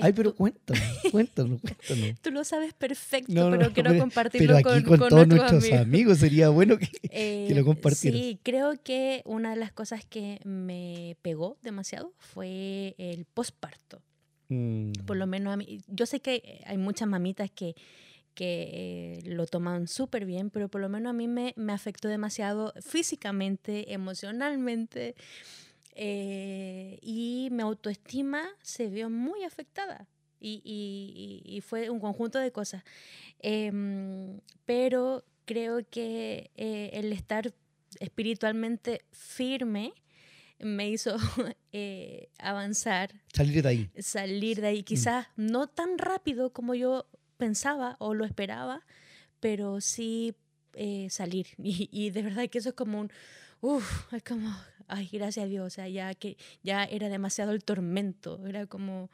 Ay, 0.00 0.12
pero 0.12 0.34
cuéntanos, 0.34 0.82
cuéntanos, 1.12 1.60
cuéntanos. 1.60 2.20
Tú 2.20 2.30
lo 2.30 2.44
sabes 2.44 2.74
perfecto, 2.74 3.50
pero 3.50 3.72
quiero 3.72 3.96
compartirlo 3.98 4.56
pero 4.56 4.68
aquí 4.68 4.84
con, 4.84 4.98
todos 4.98 5.26
nuestros 5.26 5.72
amigos. 5.72 6.18
Sería 6.18 6.48
bueno 6.48 6.78
que, 6.78 6.86
lo 7.54 7.60
eh, 7.60 7.64
compartieras. 7.64 8.20
Sí, 8.20 8.40
creo 8.42 8.74
que 8.82 9.22
una 9.24 9.50
de 9.50 9.56
las 9.56 9.72
cosas 9.72 10.04
que 10.04 10.40
me 10.44 11.16
pegó 11.22 11.58
demasiado 11.62 12.12
fue 12.18 12.94
el 12.98 13.24
posparto. 13.24 14.02
Mm. 14.48 14.92
Por 15.06 15.16
lo 15.16 15.26
menos 15.26 15.52
a 15.52 15.56
mí. 15.56 15.80
Yo 15.88 16.06
sé 16.06 16.20
que 16.20 16.62
hay 16.66 16.78
muchas 16.78 17.08
mamitas 17.08 17.50
que, 17.50 17.74
que 18.34 19.18
eh, 19.18 19.20
lo 19.24 19.46
toman 19.46 19.88
súper 19.88 20.24
bien, 20.24 20.50
pero 20.50 20.68
por 20.68 20.80
lo 20.80 20.88
menos 20.88 21.10
a 21.10 21.12
mí 21.12 21.28
me, 21.28 21.54
me 21.56 21.72
afectó 21.72 22.08
demasiado 22.08 22.72
físicamente, 22.80 23.92
emocionalmente. 23.92 25.14
Eh, 26.00 26.96
y 27.02 27.48
mi 27.50 27.60
autoestima 27.62 28.48
se 28.62 28.88
vio 28.88 29.10
muy 29.10 29.42
afectada. 29.42 30.06
Y, 30.40 31.60
fue 31.66 31.90
un 31.90 31.98
conjunto 31.98 32.38
de 32.38 32.52
cosas. 32.52 32.84
Em, 33.40 34.38
pero 34.64 35.24
creo 35.44 35.80
que 35.90 36.52
eh, 36.54 36.90
el 36.92 37.12
estar 37.12 37.52
espiritualmente 37.98 39.02
firme 39.10 39.92
me 40.60 40.88
hizo 40.88 41.16
eh, 41.72 42.28
avanzar. 42.38 43.10
Salir 43.34 43.64
de 43.64 43.68
ahí. 43.68 43.90
Salir 43.98 44.60
de 44.60 44.68
ahí. 44.68 44.82
Mm. 44.82 44.84
Quizás 44.84 45.26
no 45.34 45.66
tan 45.66 45.98
rápido 45.98 46.52
como 46.52 46.76
yo 46.76 47.08
pensaba 47.38 47.96
o 47.98 48.14
lo 48.14 48.24
esperaba, 48.24 48.86
pero 49.40 49.80
sí 49.80 50.36
salir. 51.08 51.48
Y, 51.58 51.88
y, 51.90 52.10
de 52.10 52.22
verdad 52.22 52.48
que 52.48 52.58
eso 52.58 52.68
es 52.68 52.76
como 52.76 53.00
un... 53.00 53.10
Uf, 53.60 54.12
es 54.12 54.22
como 54.22 54.54
ay, 54.88 55.08
gracias 55.12 55.44
a 55.44 55.48
Dios, 55.48 55.66
o 55.66 55.70
sea, 55.70 55.88
ya 55.88 56.14
que 56.14 56.36
ya 56.62 56.84
era 56.84 57.08
demasiado 57.08 57.52
el 57.52 57.62
tormento, 57.62 58.44
era 58.46 58.66
como, 58.66 59.10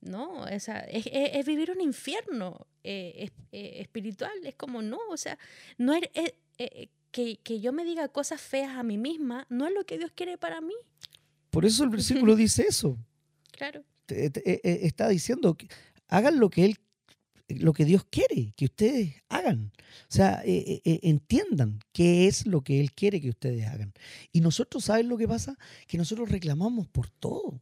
no, 0.00 0.46
esa, 0.48 0.80
es, 0.80 1.06
es, 1.12 1.46
vivir 1.46 1.70
un 1.70 1.80
infierno 1.80 2.66
eh, 2.82 3.30
eh, 3.52 3.76
espiritual, 3.80 4.32
es 4.44 4.56
como, 4.56 4.82
no, 4.82 4.98
o 5.08 5.16
sea, 5.16 5.38
no 5.78 5.94
es, 5.94 6.02
eh, 6.58 6.88
que, 7.10 7.38
que 7.38 7.60
yo 7.60 7.72
me 7.72 7.84
diga 7.84 8.08
cosas 8.08 8.40
feas 8.40 8.76
a 8.76 8.82
mí 8.82 8.98
misma, 8.98 9.46
no 9.48 9.66
es 9.66 9.72
lo 9.72 9.84
que 9.86 9.98
Dios 9.98 10.10
quiere 10.14 10.36
para 10.36 10.60
mí. 10.60 10.74
Por 11.50 11.64
eso 11.64 11.84
el 11.84 11.90
versículo 11.90 12.34
dice 12.36 12.66
eso. 12.68 12.98
Claro. 13.52 13.84
está 14.08 15.08
diciendo 15.08 15.54
que 15.54 15.68
hagan 16.08 16.40
lo 16.40 16.50
que 16.50 16.64
Él 16.64 16.80
lo 17.48 17.72
que 17.72 17.84
Dios 17.84 18.04
quiere 18.04 18.52
que 18.56 18.66
ustedes 18.66 19.14
hagan. 19.28 19.72
O 20.02 20.12
sea, 20.12 20.42
eh, 20.44 20.64
eh, 20.66 20.82
eh, 20.84 21.00
entiendan 21.02 21.80
qué 21.92 22.26
es 22.26 22.46
lo 22.46 22.62
que 22.62 22.80
Él 22.80 22.92
quiere 22.92 23.20
que 23.20 23.30
ustedes 23.30 23.66
hagan. 23.66 23.92
Y 24.32 24.40
nosotros, 24.40 24.84
¿saben 24.84 25.08
lo 25.08 25.16
que 25.16 25.28
pasa? 25.28 25.56
Que 25.86 25.98
nosotros 25.98 26.30
reclamamos 26.30 26.86
por 26.88 27.10
todo. 27.10 27.60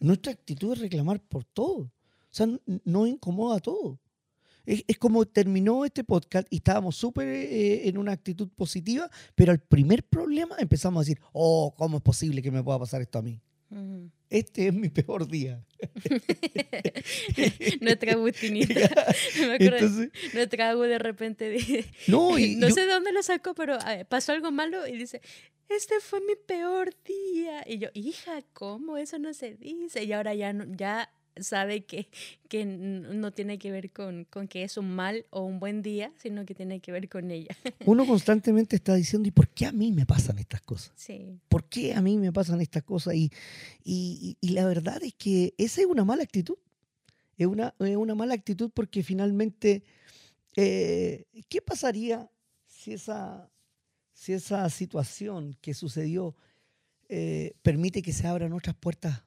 Nuestra 0.00 0.32
actitud 0.32 0.72
es 0.72 0.80
reclamar 0.80 1.20
por 1.20 1.44
todo. 1.44 1.78
O 1.78 1.90
sea, 2.30 2.48
no 2.84 3.06
incomoda 3.06 3.60
todo. 3.60 3.98
Es, 4.66 4.82
como 4.98 5.26
terminó 5.26 5.84
este 5.84 6.04
podcast 6.04 6.46
y 6.50 6.56
estábamos 6.56 6.96
súper 6.96 7.28
en 7.28 7.98
una 7.98 8.12
actitud 8.12 8.48
positiva, 8.48 9.10
pero 9.34 9.52
al 9.52 9.60
primer 9.60 10.02
problema 10.04 10.56
empezamos 10.58 11.00
a 11.00 11.04
decir, 11.04 11.20
oh, 11.32 11.74
¿cómo 11.76 11.98
es 11.98 12.02
posible 12.02 12.40
que 12.40 12.50
me 12.50 12.62
pueda 12.62 12.78
pasar 12.78 13.02
esto 13.02 13.18
a 13.18 13.22
mí? 13.22 13.40
Este 14.34 14.66
es 14.66 14.74
mi 14.74 14.88
peor 14.88 15.28
día. 15.28 15.64
nuestra 17.80 18.14
Agustinita. 18.14 18.74
Me 19.38 19.54
acuerdo, 19.54 20.08
nuestra 20.32 20.70
Agu 20.70 20.82
de 20.82 20.98
repente 20.98 21.50
dice, 21.50 21.84
no, 22.08 22.30
no 22.30 22.70
sé 22.70 22.80
de 22.80 22.92
dónde 22.92 23.12
lo 23.12 23.22
sacó, 23.22 23.54
pero 23.54 23.78
pasó 24.08 24.32
algo 24.32 24.50
malo 24.50 24.88
y 24.88 24.98
dice, 24.98 25.20
este 25.68 26.00
fue 26.00 26.20
mi 26.20 26.34
peor 26.34 26.90
día. 27.04 27.62
Y 27.64 27.78
yo, 27.78 27.90
hija, 27.94 28.42
¿cómo? 28.54 28.96
Eso 28.96 29.20
no 29.20 29.32
se 29.34 29.54
dice. 29.54 30.02
Y 30.02 30.12
ahora 30.12 30.34
ya, 30.34 30.52
ya 30.70 31.08
sabe 31.40 31.84
que, 31.84 32.08
que 32.48 32.64
no 32.64 33.32
tiene 33.32 33.58
que 33.58 33.70
ver 33.70 33.92
con, 33.92 34.24
con, 34.24 34.48
que 34.48 34.62
es 34.64 34.76
un 34.76 34.94
mal 34.94 35.26
o 35.30 35.42
un 35.42 35.58
buen 35.58 35.82
día, 35.82 36.12
sino 36.16 36.44
que 36.44 36.54
tiene 36.54 36.80
que 36.80 36.92
ver 36.92 37.08
con 37.08 37.30
ella. 37.30 37.56
Uno 37.86 38.06
constantemente 38.06 38.76
está 38.76 38.94
diciendo, 38.94 39.28
¿y 39.28 39.32
por 39.32 39.48
qué 39.48 39.66
a 39.66 39.72
mí 39.72 39.92
me 39.92 40.06
pasan 40.06 40.38
estas 40.38 40.60
cosas? 40.60 40.92
Sí. 40.96 41.40
¿Por 41.48 41.68
qué 41.68 41.94
a 41.94 42.00
mí 42.00 42.16
me 42.18 42.32
pasan 42.32 42.60
estas 42.60 42.82
cosas? 42.82 43.14
Y, 43.14 43.30
y, 43.84 44.36
y 44.40 44.48
la 44.50 44.66
verdad 44.66 45.02
es 45.02 45.14
que 45.14 45.54
esa 45.58 45.80
es 45.80 45.86
una 45.86 46.04
mala 46.04 46.22
actitud. 46.22 46.56
Es 47.36 47.46
una, 47.46 47.74
es 47.80 47.96
una 47.96 48.14
mala 48.14 48.34
actitud 48.34 48.70
porque 48.72 49.02
finalmente, 49.02 49.82
eh, 50.56 51.26
¿qué 51.48 51.60
pasaría 51.60 52.30
si 52.66 52.92
esa, 52.92 53.50
si 54.12 54.32
esa 54.32 54.68
situación 54.70 55.56
que 55.60 55.74
sucedió 55.74 56.36
eh, 57.08 57.54
permite 57.62 58.02
que 58.02 58.12
se 58.12 58.26
abran 58.26 58.52
otras 58.52 58.76
puertas 58.76 59.24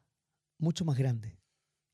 mucho 0.57 0.85
más 0.85 0.97
grandes? 0.97 1.33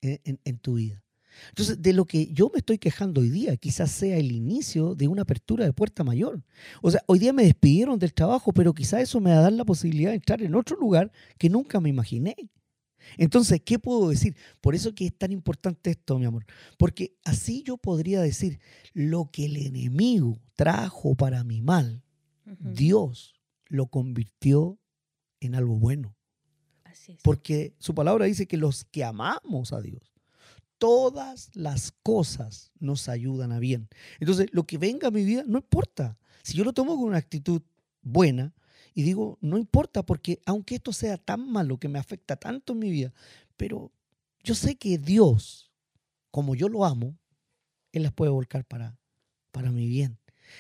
En, 0.04 0.58
tu 0.58 0.76
vida. 0.76 1.04
Entonces, 1.50 1.82
de 1.82 1.94
lo 1.94 2.06
que 2.06 2.28
yo 2.28 2.50
me 2.54 2.60
estoy 2.60 2.78
quejando 2.78 3.22
hoy 3.22 3.30
día, 3.30 3.58
quizás 3.58 3.92
sea 3.92 4.18
el 4.18 4.32
inicio 4.32 4.94
de 4.96 5.08
una 5.08 5.24
apertura 5.24 5.66
de 5.66 5.74
puerta 5.74 6.04
mayor. 6.04 6.44
O 6.82 6.92
sea, 6.92 7.02
hoy 7.08 7.20
día 7.20 7.34
me 7.34 7.44
despidieron 7.44 7.98
del 7.98 8.14
trabajo, 8.14 8.54
pero 8.54 8.74
quizás 8.74 9.02
eso 9.02 9.20
me 9.20 9.32
va 9.32 9.38
a 9.38 9.42
dar 9.42 9.54
la 9.54 9.66
posibilidad 9.66 10.12
de 10.12 10.18
entrar 10.18 10.42
en 10.44 10.56
otro 10.56 10.78
lugar 10.78 11.12
que 11.38 11.50
nunca 11.50 11.80
me 11.80 11.90
imaginé. 11.90 12.36
Entonces, 13.18 13.62
¿qué 13.66 13.80
puedo 13.80 14.10
decir? 14.10 14.36
Por 14.62 14.76
eso 14.76 14.94
que 14.96 15.08
es 15.08 15.18
tan 15.18 15.32
importante 15.32 15.92
esto, 15.92 16.18
mi 16.20 16.26
amor. 16.26 16.46
Porque 16.78 17.16
así 17.26 17.64
yo 17.64 17.78
podría 17.78 18.22
decir, 18.22 18.60
lo 18.94 19.30
que 19.32 19.46
el 19.46 19.58
enemigo 19.58 20.40
trajo 20.56 21.16
para 21.16 21.44
mi 21.44 21.62
mal, 21.62 22.04
Dios 22.60 23.34
lo 23.68 23.88
convirtió 23.88 24.80
en 25.40 25.56
algo 25.56 25.78
bueno. 25.78 26.16
Porque 27.24 27.76
su 27.80 27.94
palabra 27.94 28.26
dice 28.26 28.48
que 28.48 28.58
los 28.58 28.86
que 28.86 29.04
amamos 29.04 29.74
a 29.74 29.82
Dios, 29.82 30.14
todas 30.78 31.50
las 31.54 31.92
cosas 32.04 32.72
nos 32.80 33.08
ayudan 33.08 33.52
a 33.52 33.60
bien. 33.60 33.88
Entonces, 34.20 34.48
lo 34.52 34.66
que 34.66 34.78
venga 34.78 35.08
a 35.08 35.12
mi 35.12 35.24
vida, 35.24 35.44
no 35.48 35.60
importa. 35.60 36.18
Si 36.44 36.58
yo 36.58 36.64
lo 36.64 36.74
tomo 36.74 36.96
con 36.96 37.06
una 37.06 37.18
actitud 37.18 37.62
buena 38.02 38.54
y 38.94 39.04
digo, 39.04 39.38
no 39.42 39.58
importa, 39.58 40.04
porque 40.04 40.42
aunque 40.46 40.76
esto 40.76 40.92
sea 40.92 41.18
tan 41.18 41.50
malo, 41.50 41.78
que 41.78 41.88
me 41.88 42.00
afecta 42.00 42.36
tanto 42.36 42.74
en 42.74 42.80
mi 42.80 42.92
vida, 42.92 43.14
pero 43.56 43.92
yo 44.44 44.56
sé 44.56 44.76
que 44.76 44.98
Dios, 44.98 45.72
como 46.32 46.54
yo 46.54 46.68
lo 46.68 46.86
amo, 46.86 47.18
Él 47.92 48.04
las 48.04 48.14
puede 48.14 48.32
volcar 48.32 48.66
para, 48.66 48.98
para 49.52 49.72
mi 49.72 49.88
bien. 49.88 50.20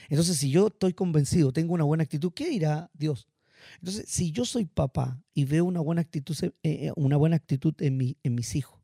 Entonces, 0.10 0.38
si 0.38 0.50
yo 0.50 0.68
estoy 0.68 0.94
convencido, 0.94 1.52
tengo 1.52 1.74
una 1.74 1.84
buena 1.84 2.04
actitud, 2.04 2.32
¿qué 2.34 2.50
dirá 2.50 2.90
Dios? 2.94 3.28
Entonces, 3.76 4.06
si 4.08 4.32
yo 4.32 4.46
soy 4.46 4.66
papá 4.66 5.22
y 5.34 5.46
veo 5.46 5.66
una 5.66 5.82
buena 5.82 6.02
actitud, 6.02 6.36
eh, 6.42 6.52
eh, 6.64 6.92
una 6.96 7.18
buena 7.18 7.36
actitud 7.36 7.74
en, 7.80 7.98
mi, 7.98 8.18
en 8.24 8.36
mis 8.36 8.56
hijos, 8.56 8.80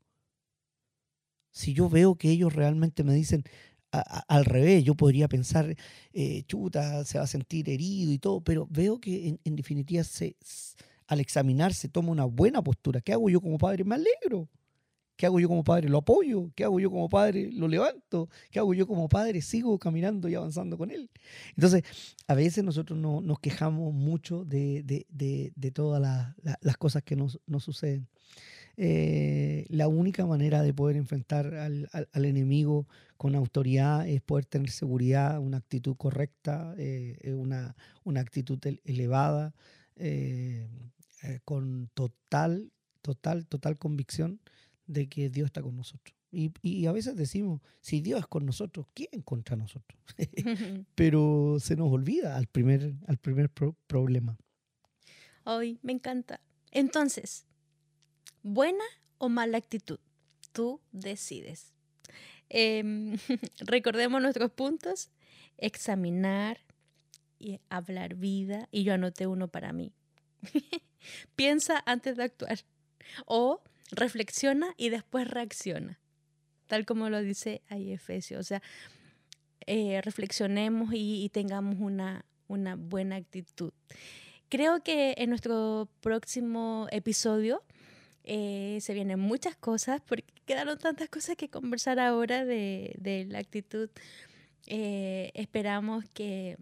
si 1.52 1.74
yo 1.74 1.88
veo 1.88 2.16
que 2.16 2.30
ellos 2.30 2.54
realmente 2.54 3.02
me 3.02 3.12
dicen, 3.14 3.44
al 3.92 4.44
revés, 4.44 4.84
yo 4.84 4.94
podría 4.94 5.28
pensar, 5.28 5.74
eh, 6.12 6.44
chuta, 6.44 7.04
se 7.04 7.18
va 7.18 7.24
a 7.24 7.26
sentir 7.26 7.68
herido 7.68 8.12
y 8.12 8.18
todo, 8.18 8.40
pero 8.40 8.66
veo 8.70 9.00
que 9.00 9.38
en, 9.42 9.56
definitiva 9.56 10.04
se, 10.04 10.36
al 11.06 11.20
examinarse 11.20 11.88
toma 11.88 12.12
una 12.12 12.24
buena 12.24 12.62
postura. 12.62 13.00
¿Qué 13.00 13.12
hago 13.12 13.28
yo 13.30 13.40
como 13.40 13.58
padre? 13.58 13.84
Me 13.84 13.96
alegro. 13.96 14.48
¿Qué 15.20 15.26
hago 15.26 15.38
yo 15.38 15.48
como 15.48 15.62
padre? 15.62 15.90
Lo 15.90 15.98
apoyo. 15.98 16.50
¿Qué 16.54 16.64
hago 16.64 16.80
yo 16.80 16.90
como 16.90 17.06
padre? 17.10 17.50
Lo 17.52 17.68
levanto. 17.68 18.30
¿Qué 18.50 18.58
hago 18.58 18.72
yo 18.72 18.86
como 18.86 19.06
padre? 19.06 19.42
Sigo 19.42 19.78
caminando 19.78 20.30
y 20.30 20.34
avanzando 20.34 20.78
con 20.78 20.90
él. 20.90 21.10
Entonces, 21.56 21.82
a 22.26 22.32
veces 22.32 22.64
nosotros 22.64 22.98
no, 22.98 23.20
nos 23.20 23.38
quejamos 23.38 23.92
mucho 23.92 24.46
de, 24.46 25.04
todas 25.74 26.32
las 26.62 26.76
cosas 26.78 27.02
que 27.02 27.16
nos, 27.16 27.38
suceden. 27.58 28.08
Eh, 28.78 29.66
la 29.68 29.88
única 29.88 30.24
manera 30.24 30.62
de 30.62 30.72
poder 30.72 30.96
enfrentar 30.96 31.54
al, 31.54 31.90
enemigo 32.14 32.88
con 33.18 33.34
autoridad 33.34 34.08
es 34.08 34.22
poder 34.22 34.46
tener 34.46 34.70
seguridad, 34.70 35.38
una 35.38 35.58
actitud 35.58 35.96
correcta, 35.98 36.74
eh, 36.78 37.34
una, 37.36 37.76
una, 38.04 38.20
actitud 38.20 38.58
elevada, 38.84 39.52
eh, 39.96 40.66
con 41.44 41.90
total, 41.92 42.72
total, 43.02 43.46
total 43.46 43.76
convicción 43.76 44.40
de 44.92 45.08
que 45.08 45.30
Dios 45.30 45.46
está 45.46 45.62
con 45.62 45.76
nosotros. 45.76 46.16
Y, 46.32 46.86
a 46.86 46.92
veces 46.92 47.16
decimos, 47.16 47.60
si 47.80 48.00
Dios 48.00 48.20
es 48.20 48.26
con 48.26 48.46
nosotros, 48.46 48.86
¿quién 48.94 49.22
contra 49.22 49.56
nosotros? 49.56 50.00
Pero 50.94 51.56
se 51.58 51.76
nos 51.76 51.90
olvida 51.90 52.36
al 52.36 52.46
primer, 52.46 52.94
al 53.06 53.18
primer 53.18 53.50
problema. 53.50 54.36
Hoy 55.44 55.78
me 55.82 55.92
encanta. 55.92 56.40
Entonces, 56.70 57.46
buena 58.42 58.84
o 59.18 59.28
mala 59.28 59.58
actitud. 59.58 59.98
Tú 60.52 60.80
decides. 60.92 61.72
Em, 62.48 63.16
recordemos 63.60 64.22
nuestros 64.22 64.52
puntos. 64.52 65.10
Examinar 65.58 66.60
y 67.38 67.60
hablar 67.68 68.14
vida. 68.14 68.68
Y 68.70 68.84
yo 68.84 68.94
anoté 68.94 69.26
uno 69.26 69.48
para 69.48 69.72
mí. 69.72 69.92
Piensa 71.34 71.82
antes 71.86 72.16
de 72.16 72.24
actuar. 72.24 72.60
O 73.26 73.62
reflexiona 73.92 74.74
y 74.76 74.88
después 74.88 75.28
reacciona. 75.28 75.98
Tal 76.66 76.86
como 76.86 77.10
lo 77.10 77.20
dice 77.20 77.62
ahí 77.68 77.92
Efesio. 77.92 78.38
O 78.38 78.42
sea, 78.42 78.62
eh, 79.66 80.00
reflexionemos 80.02 80.90
y, 80.92 81.28
tengamos 81.30 81.76
una, 81.80 82.24
una 82.48 82.76
buena 82.76 83.16
actitud. 83.16 83.72
Creo 84.48 84.82
que 84.82 85.14
en 85.18 85.30
nuestro 85.30 85.88
próximo 86.00 86.88
episodio 86.90 87.62
eh, 88.24 88.78
se 88.80 88.94
vienen 88.94 89.18
muchas 89.18 89.56
cosas, 89.56 90.00
porque 90.06 90.24
quedaron 90.46 90.78
tantas 90.78 91.08
cosas 91.08 91.36
que 91.36 91.48
conversar 91.48 91.98
ahora 91.98 92.44
de, 92.44 93.26
la 93.28 93.38
actitud. 93.38 93.90
Eh, 94.66 95.30
esperamos 95.34 96.04
que 96.12 96.56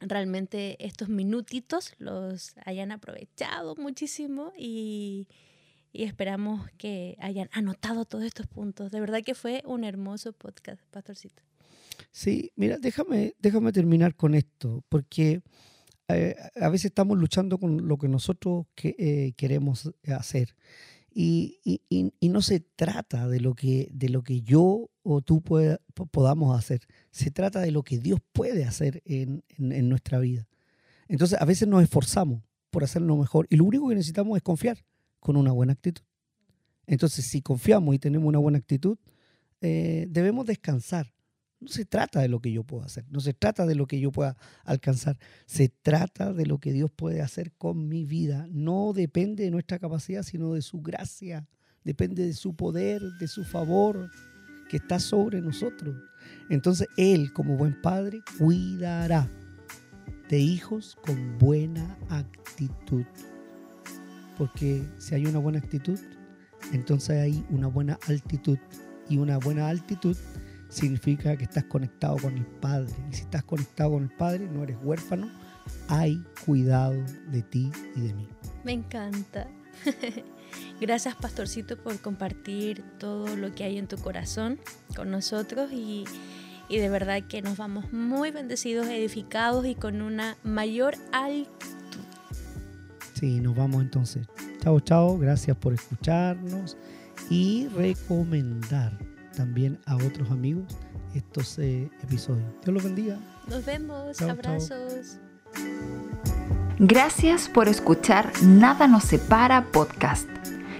realmente 0.00 0.76
estos 0.84 1.08
minutitos 1.08 1.94
los 1.98 2.54
hayan 2.64 2.92
aprovechado 2.92 3.76
muchísimo 3.76 4.52
y, 4.56 5.26
y, 5.92 6.04
esperamos 6.04 6.68
que 6.78 7.16
hayan 7.20 7.48
anotado 7.52 8.04
todos 8.04 8.24
estos 8.24 8.46
puntos. 8.46 8.90
De 8.90 9.00
verdad 9.00 9.22
que 9.24 9.34
fue 9.34 9.62
un 9.66 9.84
hermoso 9.84 10.32
podcast, 10.32 10.82
Pastorcito. 10.90 11.42
Sí, 12.10 12.52
mira, 12.56 12.78
déjame, 12.78 13.34
déjame 13.38 13.72
terminar 13.72 14.14
con 14.14 14.34
esto, 14.34 14.84
porque 14.88 15.42
eh, 16.08 16.36
a 16.60 16.68
veces 16.68 16.86
estamos 16.86 17.18
luchando 17.18 17.58
con 17.58 17.88
lo 17.88 17.96
que 17.98 18.08
nosotros 18.08 18.66
eh, 18.82 19.32
queremos 19.36 19.90
hacer. 20.06 20.54
Y, 21.14 21.60
no 22.22 22.40
se 22.40 22.60
trata 22.60 23.28
de 23.28 23.40
lo 23.40 23.54
que, 23.54 23.90
de 23.92 24.08
lo 24.08 24.22
que 24.22 24.40
yo 24.40 24.90
o 25.02 25.20
tú 25.20 25.42
podamos 25.42 26.58
hacer, 26.58 26.80
se 27.10 27.30
trata 27.30 27.60
de 27.60 27.70
lo 27.70 27.82
que 27.82 27.98
Dios 27.98 28.20
puede 28.32 28.64
hacer 28.64 29.02
en, 29.04 29.42
nuestra 29.58 30.18
vida. 30.18 30.48
Entonces 31.08 31.38
a 31.40 31.44
veces 31.44 31.68
nos 31.68 31.82
esforzamos 31.82 32.42
por 32.70 32.84
hacerlo 32.84 33.16
mejor 33.16 33.46
y 33.50 33.56
lo 33.56 33.64
único 33.64 33.88
que 33.88 33.96
necesitamos 33.96 34.36
es 34.36 34.42
confiar 34.42 34.78
con 35.22 35.36
una 35.36 35.52
buena 35.52 35.72
actitud. 35.72 36.02
Entonces 36.86 37.24
si 37.24 37.40
confiamos 37.40 37.94
y 37.94 37.98
tenemos 37.98 38.28
una 38.28 38.38
buena 38.38 38.58
actitud, 38.58 38.98
eh, 39.60 40.06
debemos 40.10 40.44
descansar 40.46 41.12
no 41.62 41.68
se 41.68 41.84
trata 41.84 42.20
de 42.20 42.28
lo 42.28 42.40
que 42.40 42.50
yo 42.50 42.64
puedo 42.64 42.82
hacer, 42.82 43.04
no 43.08 43.20
se 43.20 43.34
trata 43.34 43.66
de 43.66 43.76
lo 43.76 43.86
que 43.86 44.00
yo 44.00 44.10
pueda 44.10 44.36
alcanzar, 44.64 45.16
se 45.46 45.68
trata 45.68 46.32
de 46.32 46.44
lo 46.44 46.58
que 46.58 46.72
Dios 46.72 46.90
puede 46.90 47.22
hacer 47.22 47.52
con 47.52 47.88
mi 47.88 48.04
vida. 48.04 48.48
No 48.50 48.92
depende 48.92 49.44
de 49.44 49.52
nuestra 49.52 49.78
capacidad, 49.78 50.24
sino 50.24 50.54
de 50.54 50.62
su 50.62 50.82
gracia, 50.82 51.46
depende 51.84 52.26
de 52.26 52.32
su 52.32 52.56
poder, 52.56 53.00
de 53.20 53.28
su 53.28 53.44
favor 53.44 54.10
que 54.68 54.78
está 54.78 54.98
sobre 54.98 55.40
nosotros. 55.40 55.96
Entonces 56.50 56.88
Él, 56.96 57.32
como 57.32 57.56
buen 57.56 57.80
padre, 57.80 58.22
cuidará 58.38 59.30
de 60.28 60.40
hijos 60.40 60.96
con 61.04 61.38
buena 61.38 61.96
actitud. 62.08 63.04
Porque 64.42 64.82
si 64.98 65.14
hay 65.14 65.24
una 65.26 65.38
buena 65.38 65.60
actitud, 65.60 65.96
entonces 66.72 67.10
hay 67.10 67.46
una 67.48 67.68
buena 67.68 67.96
altitud. 68.08 68.58
Y 69.08 69.18
una 69.18 69.38
buena 69.38 69.68
altitud 69.68 70.16
significa 70.68 71.36
que 71.36 71.44
estás 71.44 71.62
conectado 71.62 72.16
con 72.16 72.36
el 72.36 72.44
Padre. 72.44 72.92
Y 73.08 73.14
si 73.14 73.22
estás 73.22 73.44
conectado 73.44 73.92
con 73.92 74.02
el 74.02 74.10
Padre, 74.10 74.48
no 74.52 74.64
eres 74.64 74.78
huérfano, 74.82 75.30
hay 75.86 76.20
cuidado 76.44 76.96
de 77.30 77.42
ti 77.42 77.70
y 77.94 78.00
de 78.00 78.14
mí. 78.14 78.28
Me 78.64 78.72
encanta. 78.72 79.46
Gracias, 80.80 81.14
Pastorcito, 81.14 81.80
por 81.80 82.00
compartir 82.00 82.82
todo 82.98 83.36
lo 83.36 83.54
que 83.54 83.62
hay 83.62 83.78
en 83.78 83.86
tu 83.86 83.96
corazón 83.96 84.58
con 84.96 85.08
nosotros 85.12 85.70
y, 85.70 86.02
y 86.68 86.78
de 86.78 86.88
verdad 86.88 87.22
que 87.28 87.42
nos 87.42 87.56
vamos 87.56 87.92
muy 87.92 88.32
bendecidos, 88.32 88.88
edificados 88.88 89.66
y 89.66 89.76
con 89.76 90.02
una 90.02 90.36
mayor 90.42 90.96
altitud. 91.12 91.71
Sí, 93.22 93.40
nos 93.40 93.54
vamos 93.54 93.82
entonces. 93.82 94.26
Chao, 94.58 94.80
chao. 94.80 95.16
Gracias 95.16 95.56
por 95.56 95.72
escucharnos 95.72 96.76
y 97.30 97.68
recomendar 97.68 98.98
también 99.36 99.78
a 99.86 99.94
otros 99.94 100.28
amigos 100.32 100.76
estos 101.14 101.56
eh, 101.60 101.88
episodios. 102.02 102.48
Dios 102.64 102.74
los 102.74 102.82
bendiga. 102.82 103.20
Nos 103.46 103.64
vemos. 103.64 104.20
Abrazos. 104.20 105.20
Gracias 106.80 107.48
por 107.48 107.68
escuchar 107.68 108.32
Nada 108.42 108.88
nos 108.88 109.04
separa 109.04 109.66
podcast. 109.70 110.28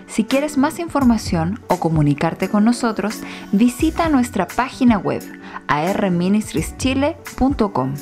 Si 0.09 0.25
quieres 0.25 0.59
más 0.59 0.81
información 0.81 1.61
o 1.69 1.79
comunicarte 1.79 2.49
con 2.49 2.65
nosotros, 2.65 3.21
visita 3.53 4.09
nuestra 4.09 4.49
página 4.49 4.99
web 4.99 5.23
arministrieschile.com 5.69 7.95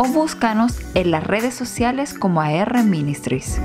o 0.00 0.04
búscanos 0.04 0.78
en 0.94 1.10
las 1.10 1.22
redes 1.22 1.52
sociales 1.52 2.14
como 2.14 2.40
AR 2.40 2.84
Ministries. 2.84 3.60